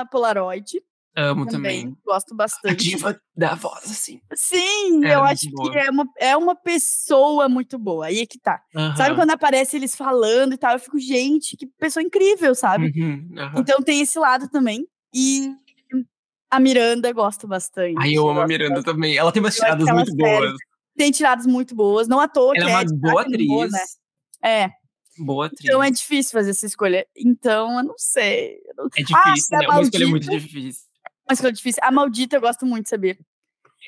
a 0.00 0.06
Polaroid 0.12 0.80
Amo 1.16 1.44
também. 1.46 1.82
também. 1.82 1.98
Gosto 2.04 2.32
A 2.34 2.36
bastante. 2.36 2.76
diva 2.76 3.20
da 3.36 3.54
voz, 3.54 3.84
assim. 3.84 4.20
Sim, 4.34 5.04
é 5.04 5.14
eu 5.14 5.20
muito 5.20 5.32
acho 5.32 5.50
boa. 5.50 5.70
que 5.72 5.78
é 5.78 5.90
uma, 5.90 6.04
é 6.18 6.36
uma 6.36 6.54
pessoa 6.54 7.48
muito 7.48 7.78
boa. 7.78 8.06
Aí 8.06 8.20
é 8.20 8.26
que 8.26 8.38
tá. 8.38 8.62
Sabe 8.96 9.14
quando 9.16 9.30
aparece 9.30 9.76
eles 9.76 9.96
falando 9.96 10.52
e 10.54 10.56
tal? 10.56 10.72
Eu 10.74 10.78
fico, 10.78 10.98
gente, 10.98 11.56
que 11.56 11.66
pessoa 11.66 12.02
incrível, 12.02 12.54
sabe? 12.54 12.92
Uhum. 12.96 13.28
Então 13.56 13.82
tem 13.82 14.00
esse 14.00 14.18
lado 14.18 14.48
também. 14.48 14.86
E 15.12 15.52
a 16.50 16.60
Miranda 16.60 17.12
gosto 17.12 17.46
bastante. 17.48 17.96
Ai, 17.98 18.12
eu 18.16 18.28
amo 18.28 18.40
a 18.40 18.46
Miranda 18.46 18.76
bastante. 18.76 18.94
também. 18.94 19.16
Ela 19.16 19.32
tem 19.32 19.42
umas 19.42 19.56
Eu 19.56 19.62
tiradas 19.64 19.86
muito 19.92 20.16
boas. 20.16 20.52
Tem 20.96 21.10
tiradas 21.10 21.46
muito 21.46 21.74
boas. 21.74 22.06
Não 22.08 22.20
à 22.20 22.28
toa 22.28 22.52
Ela 22.56 22.66
que 22.66 22.70
é 22.72 22.74
uma 22.76 22.84
de 22.84 22.94
boa 22.96 23.24
destaque 23.24 23.42
no 23.44 23.48
Boa, 23.48 23.64
atriz. 23.66 23.72
né? 24.42 24.48
É, 24.64 24.70
Boa 25.18 25.46
atriz. 25.46 25.60
então 25.64 25.82
é 25.82 25.90
difícil 25.90 26.32
fazer 26.32 26.50
essa 26.50 26.66
escolha. 26.66 27.06
Então, 27.16 27.78
eu 27.78 27.84
não 27.84 27.94
sei. 27.96 28.58
Eu 28.68 28.74
não- 28.76 28.84
É 28.86 29.02
Ah, 29.14 29.32
difícil, 29.32 29.56
a 29.56 29.60
né? 29.60 29.68
Uma 29.68 29.82
escolha 29.82 30.06
muito 30.08 30.26
Maldita. 30.26 30.48
difícil. 30.48 30.89
Uma 31.30 31.34
escolha 31.34 31.52
difícil. 31.52 31.80
A 31.84 31.90
Maldita 31.92 32.36
eu 32.36 32.40
gosto 32.40 32.66
muito, 32.66 32.88
sabia? 32.88 33.16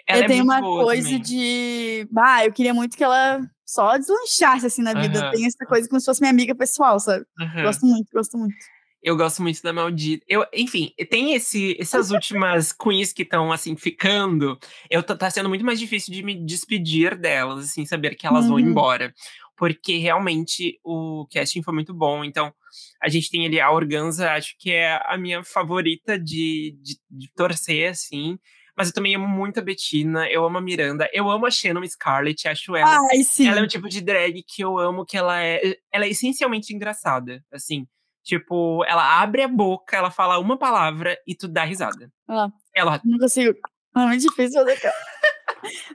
Ela 0.07 0.21
eu 0.21 0.25
é 0.25 0.27
tenho 0.29 0.45
uma 0.45 0.61
coisa 0.61 1.09
também. 1.09 1.21
de. 1.23 2.09
Ah, 2.17 2.45
eu 2.45 2.53
queria 2.53 2.73
muito 2.73 2.97
que 2.97 3.05
ela 3.05 3.41
só 3.67 3.97
deslanchasse 3.99 4.67
assim 4.67 4.83
na 4.83 4.95
vida. 4.95 5.21
Aham. 5.21 5.31
Tem 5.31 5.47
essa 5.47 5.65
coisa 5.67 5.89
como 5.89 6.01
se 6.01 6.07
fosse 6.07 6.21
minha 6.21 6.31
amiga 6.31 6.55
pessoal, 6.55 6.99
sabe? 7.01 7.25
Aham. 7.41 7.63
Gosto 7.63 7.87
muito, 7.87 8.09
gosto 8.13 8.39
muito. 8.39 8.55
Eu 9.03 9.17
gosto 9.17 9.43
muito 9.43 9.61
da 9.63 9.73
Maldita. 9.73 10.25
Eu, 10.29 10.47
enfim, 10.55 10.93
tem 11.11 11.35
esse, 11.35 11.77
essas 11.81 12.13
últimas 12.13 12.73
queens 12.73 13.13
que 13.13 13.23
estão, 13.23 13.51
assim, 13.51 13.75
ficando. 13.77 14.57
Eu, 14.89 15.03
tá 15.03 15.29
sendo 15.29 15.49
muito 15.49 15.65
mais 15.65 15.81
difícil 15.81 16.15
de 16.15 16.23
me 16.23 16.37
despedir 16.37 17.17
delas, 17.19 17.65
assim, 17.65 17.85
saber 17.85 18.15
que 18.15 18.29
elas 18.29 18.47
vão 18.47 18.59
Uhum. 18.59 18.61
embora. 18.71 19.13
Porque 19.63 19.99
realmente 19.99 20.81
o 20.83 21.25
casting 21.33 21.63
foi 21.63 21.73
muito 21.73 21.95
bom. 21.95 22.25
Então, 22.25 22.53
a 23.01 23.09
gente 23.09 23.31
tem 23.31 23.47
ali 23.47 23.61
a 23.61 23.71
Organza, 23.71 24.33
acho 24.33 24.57
que 24.59 24.73
é 24.73 25.01
a 25.07 25.17
minha 25.17 25.45
favorita 25.45 26.19
de, 26.19 26.77
de, 26.83 26.97
de 27.09 27.33
torcer, 27.33 27.89
assim. 27.93 28.41
Mas 28.77 28.89
eu 28.89 28.95
também 28.95 29.15
amo 29.15 29.29
muito 29.29 29.61
a 29.61 29.63
Bettina, 29.63 30.29
eu 30.29 30.45
amo 30.45 30.59
a 30.59 30.61
Miranda, 30.61 31.09
eu 31.13 31.31
amo 31.31 31.47
a 31.47 31.51
Shannon 31.53 31.87
Scarlett, 31.87 32.49
acho 32.49 32.75
ela 32.75 33.07
Ai, 33.13 33.23
sim. 33.23 33.47
ela 33.47 33.61
é 33.61 33.63
um 33.63 33.69
tipo 33.69 33.89
de 33.89 34.01
drag 34.01 34.43
que 34.43 34.65
eu 34.65 34.81
amo, 34.81 35.07
que 35.07 35.17
ela 35.17 35.41
é. 35.41 35.77
Ela 35.93 36.07
é 36.07 36.09
essencialmente 36.09 36.75
engraçada. 36.75 37.41
Assim. 37.53 37.87
Tipo, 38.25 38.85
ela 38.87 39.23
abre 39.23 39.43
a 39.43 39.49
boca, 39.49 39.97
ela 39.97 40.11
fala 40.11 40.41
uma 40.41 40.59
palavra 40.59 41.17
e 41.25 41.37
tu 41.37 41.47
dá 41.47 41.63
risada. 41.63 42.11
Ah. 42.29 42.49
Ela. 42.75 43.01
Não 43.05 43.17
consigo. 43.17 43.57
É 43.97 44.07
muito 44.07 44.23
difícil 44.23 44.59
fazer 44.59 44.73
aquela. 44.73 45.12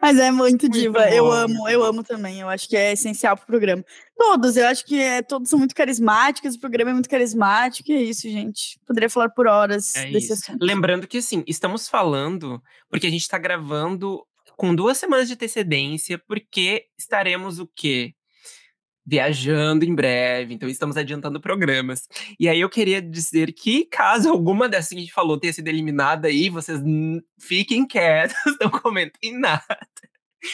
Mas 0.01 0.17
é 0.17 0.31
muito 0.31 0.63
Muito 0.63 0.71
diva. 0.71 1.09
eu 1.09 1.25
bom, 1.25 1.31
amo, 1.31 1.53
muito 1.55 1.69
eu 1.69 1.83
amo 1.83 2.03
também. 2.03 2.39
Eu 2.39 2.49
acho 2.49 2.67
que 2.67 2.75
é 2.77 2.93
essencial 2.93 3.35
pro 3.35 3.45
programa. 3.45 3.83
Todos, 4.17 4.57
eu 4.57 4.65
acho 4.67 4.85
que 4.85 4.99
é, 4.99 5.21
todos 5.21 5.49
são 5.49 5.59
muito 5.59 5.75
carismáticos, 5.75 6.55
o 6.55 6.59
programa 6.59 6.91
é 6.91 6.93
muito 6.93 7.09
carismático, 7.09 7.91
e 7.91 7.95
é 7.95 8.01
isso, 8.01 8.21
gente. 8.29 8.79
Poderia 8.85 9.09
falar 9.09 9.29
por 9.29 9.47
horas 9.47 9.95
É 9.95 10.05
desse 10.11 10.33
isso. 10.33 10.33
assunto. 10.33 10.63
Lembrando 10.63 11.07
que, 11.07 11.17
assim, 11.19 11.43
estamos 11.47 11.87
falando 11.87 12.61
porque 12.89 13.07
a 13.07 13.11
gente 13.11 13.27
tá 13.27 13.37
gravando 13.37 14.23
com 14.55 14.73
duas 14.73 14.97
semanas 14.97 15.27
de 15.27 15.33
antecedência, 15.35 16.17
porque 16.27 16.85
estaremos 16.97 17.59
o 17.59 17.67
quê? 17.75 18.13
Viajando 19.09 19.85
em 19.85 19.95
breve, 19.95 20.53
então 20.53 20.67
estamos 20.67 20.97
adiantando 20.97 21.39
programas. 21.39 22.09
E 22.37 22.49
aí 22.49 22.59
eu 22.59 22.69
queria 22.69 23.01
dizer 23.01 23.53
que, 23.53 23.85
caso 23.85 24.29
alguma 24.29 24.67
dessas 24.67 24.89
que 24.89 24.95
a 24.95 24.99
gente 24.99 25.13
falou 25.13 25.39
tenha 25.39 25.53
sido 25.53 25.69
eliminada 25.69 26.27
aí, 26.27 26.49
vocês 26.49 26.81
fiquem 27.39 27.87
quietos, 27.87 28.35
não 28.59 28.69
comentem 28.69 29.39
nada. 29.39 29.63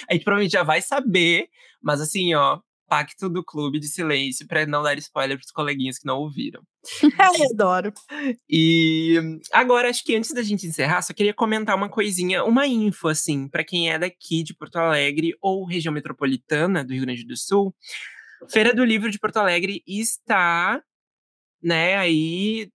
A 0.08 0.14
gente 0.14 0.24
provavelmente 0.24 0.52
já 0.52 0.62
vai 0.62 0.84
saber, 0.84 1.50
mas 1.82 2.00
assim, 2.00 2.36
ó, 2.36 2.60
pacto 2.94 3.28
do 3.28 3.44
clube 3.44 3.80
de 3.80 3.88
silêncio 3.88 4.48
pra 4.48 4.68
não 4.68 4.84
dar 4.84 4.96
spoiler 5.00 5.36
pros 5.36 5.52
coleguinhas 5.52 5.98
que 5.98 6.06
não 6.06 6.20
ouviram. 6.20 6.62
Ai, 7.18 7.42
adoro. 7.52 7.92
E 8.48 9.40
agora, 9.52 9.90
acho 9.90 10.04
que 10.04 10.16
antes 10.16 10.32
da 10.32 10.44
gente 10.44 10.68
encerrar, 10.68 11.02
só 11.02 11.12
queria 11.12 11.34
comentar 11.34 11.76
uma 11.76 11.90
coisinha, 11.90 12.44
uma 12.44 12.68
info, 12.68 13.08
assim, 13.08 13.48
pra 13.48 13.64
quem 13.64 13.92
é 13.92 13.98
daqui 13.98 14.44
de 14.44 14.54
Porto 14.54 14.76
Alegre 14.76 15.36
ou 15.42 15.66
região 15.66 15.92
metropolitana 15.92 16.84
do 16.84 16.94
Rio 16.94 17.02
Grande 17.02 17.26
do 17.26 17.36
Sul. 17.36 17.74
Feira 18.50 18.74
do 18.74 18.84
Livro 18.84 19.10
de 19.10 19.20
Porto 19.20 19.38
Alegre 19.38 19.84
está, 19.88 20.82
né, 21.62 21.96
aí 21.98 22.70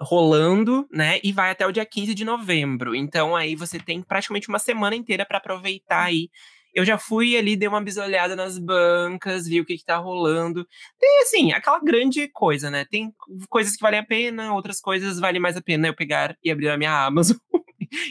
rolando, 0.00 0.88
né, 0.92 1.20
e 1.22 1.32
vai 1.32 1.50
até 1.50 1.66
o 1.66 1.72
dia 1.72 1.86
15 1.86 2.14
de 2.14 2.24
novembro. 2.24 2.94
Então 2.94 3.36
aí 3.36 3.54
você 3.54 3.78
tem 3.78 4.02
praticamente 4.02 4.48
uma 4.48 4.58
semana 4.58 4.96
inteira 4.96 5.24
pra 5.24 5.38
aproveitar 5.38 6.04
aí. 6.04 6.28
Eu 6.74 6.84
já 6.86 6.96
fui 6.96 7.36
ali, 7.36 7.54
dei 7.54 7.68
uma 7.68 7.82
bisolhada 7.82 8.34
nas 8.34 8.58
bancas, 8.58 9.46
vi 9.46 9.60
o 9.60 9.64
que, 9.64 9.76
que 9.76 9.84
tá 9.84 9.98
rolando. 9.98 10.66
Tem, 10.98 11.22
assim, 11.22 11.52
aquela 11.52 11.78
grande 11.78 12.26
coisa, 12.28 12.70
né? 12.70 12.86
Tem 12.86 13.12
coisas 13.50 13.76
que 13.76 13.82
valem 13.82 14.00
a 14.00 14.06
pena, 14.06 14.54
outras 14.54 14.80
coisas 14.80 15.20
valem 15.20 15.40
mais 15.40 15.54
a 15.54 15.60
pena 15.60 15.88
eu 15.88 15.94
pegar 15.94 16.34
e 16.42 16.50
abrir 16.50 16.70
a 16.70 16.78
minha 16.78 16.92
Amazon 17.04 17.36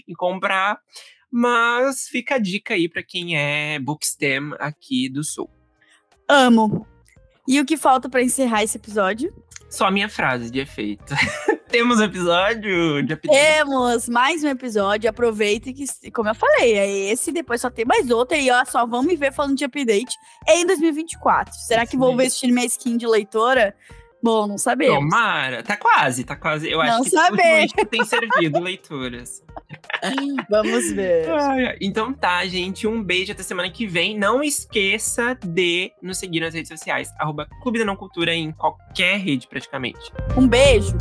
e 0.07 0.13
comprar. 0.13 0.79
Mas 1.31 2.07
fica 2.07 2.35
a 2.35 2.39
dica 2.39 2.75
aí 2.75 2.87
pra 2.87 3.01
quem 3.01 3.35
é 3.35 3.79
Bookstem 3.79 4.51
aqui 4.59 5.09
do 5.09 5.23
Sul. 5.23 5.49
Amo. 6.27 6.90
E 7.47 7.59
o 7.59 7.65
que 7.65 7.77
falta 7.77 8.07
pra 8.09 8.21
encerrar 8.21 8.63
esse 8.63 8.77
episódio? 8.77 9.33
Só 9.69 9.85
a 9.85 9.91
minha 9.91 10.09
frase 10.09 10.51
de 10.51 10.59
efeito. 10.59 11.15
Temos 11.69 11.99
um 11.99 12.03
episódio 12.03 13.01
de 13.01 13.13
update. 13.13 13.33
Temos 13.33 14.09
mais 14.09 14.43
um 14.43 14.49
episódio. 14.49 15.09
Aproveita 15.09 15.71
que, 15.71 16.11
como 16.11 16.27
eu 16.27 16.35
falei, 16.35 16.77
é 16.77 17.11
esse, 17.11 17.31
depois 17.31 17.61
só 17.61 17.69
tem 17.69 17.85
mais 17.85 18.11
outro. 18.11 18.37
E 18.37 18.51
ó, 18.51 18.65
só 18.65 18.85
vão 18.85 19.01
me 19.01 19.15
ver 19.15 19.31
falando 19.31 19.55
de 19.55 19.63
update 19.63 20.17
em 20.49 20.65
2024. 20.65 21.53
Será 21.53 21.85
que 21.85 21.95
Isso 21.95 21.99
vou 21.99 22.15
vestir 22.15 22.51
minha 22.51 22.65
skin 22.65 22.97
de 22.97 23.07
leitora? 23.07 23.73
Bom, 24.23 24.47
não 24.47 24.57
sabemos. 24.57 24.95
Tomara. 24.99 25.63
Tá 25.63 25.75
quase, 25.75 26.23
tá 26.23 26.35
quase. 26.35 26.69
Eu 26.69 26.77
Não 26.77 26.85
acho 27.01 27.03
que 27.03 27.09
saber. 27.09 27.67
tem 27.89 28.05
servido 28.05 28.59
leituras. 28.59 29.43
Vamos 30.49 30.91
ver. 30.91 31.77
Então 31.81 32.13
tá, 32.13 32.45
gente. 32.45 32.85
Um 32.87 33.01
beijo 33.03 33.31
até 33.31 33.41
semana 33.43 33.69
que 33.69 33.87
vem. 33.87 34.17
Não 34.17 34.43
esqueça 34.43 35.37
de 35.43 35.91
nos 36.01 36.17
seguir 36.19 36.41
nas 36.41 36.53
redes 36.53 36.69
sociais. 36.69 37.11
Arroba 37.19 37.47
Clube 37.63 37.79
da 37.79 37.85
Não 37.85 37.95
Cultura 37.95 38.33
em 38.33 38.51
qualquer 38.51 39.17
rede, 39.17 39.47
praticamente. 39.47 40.11
Um 40.37 40.47
beijo. 40.47 40.95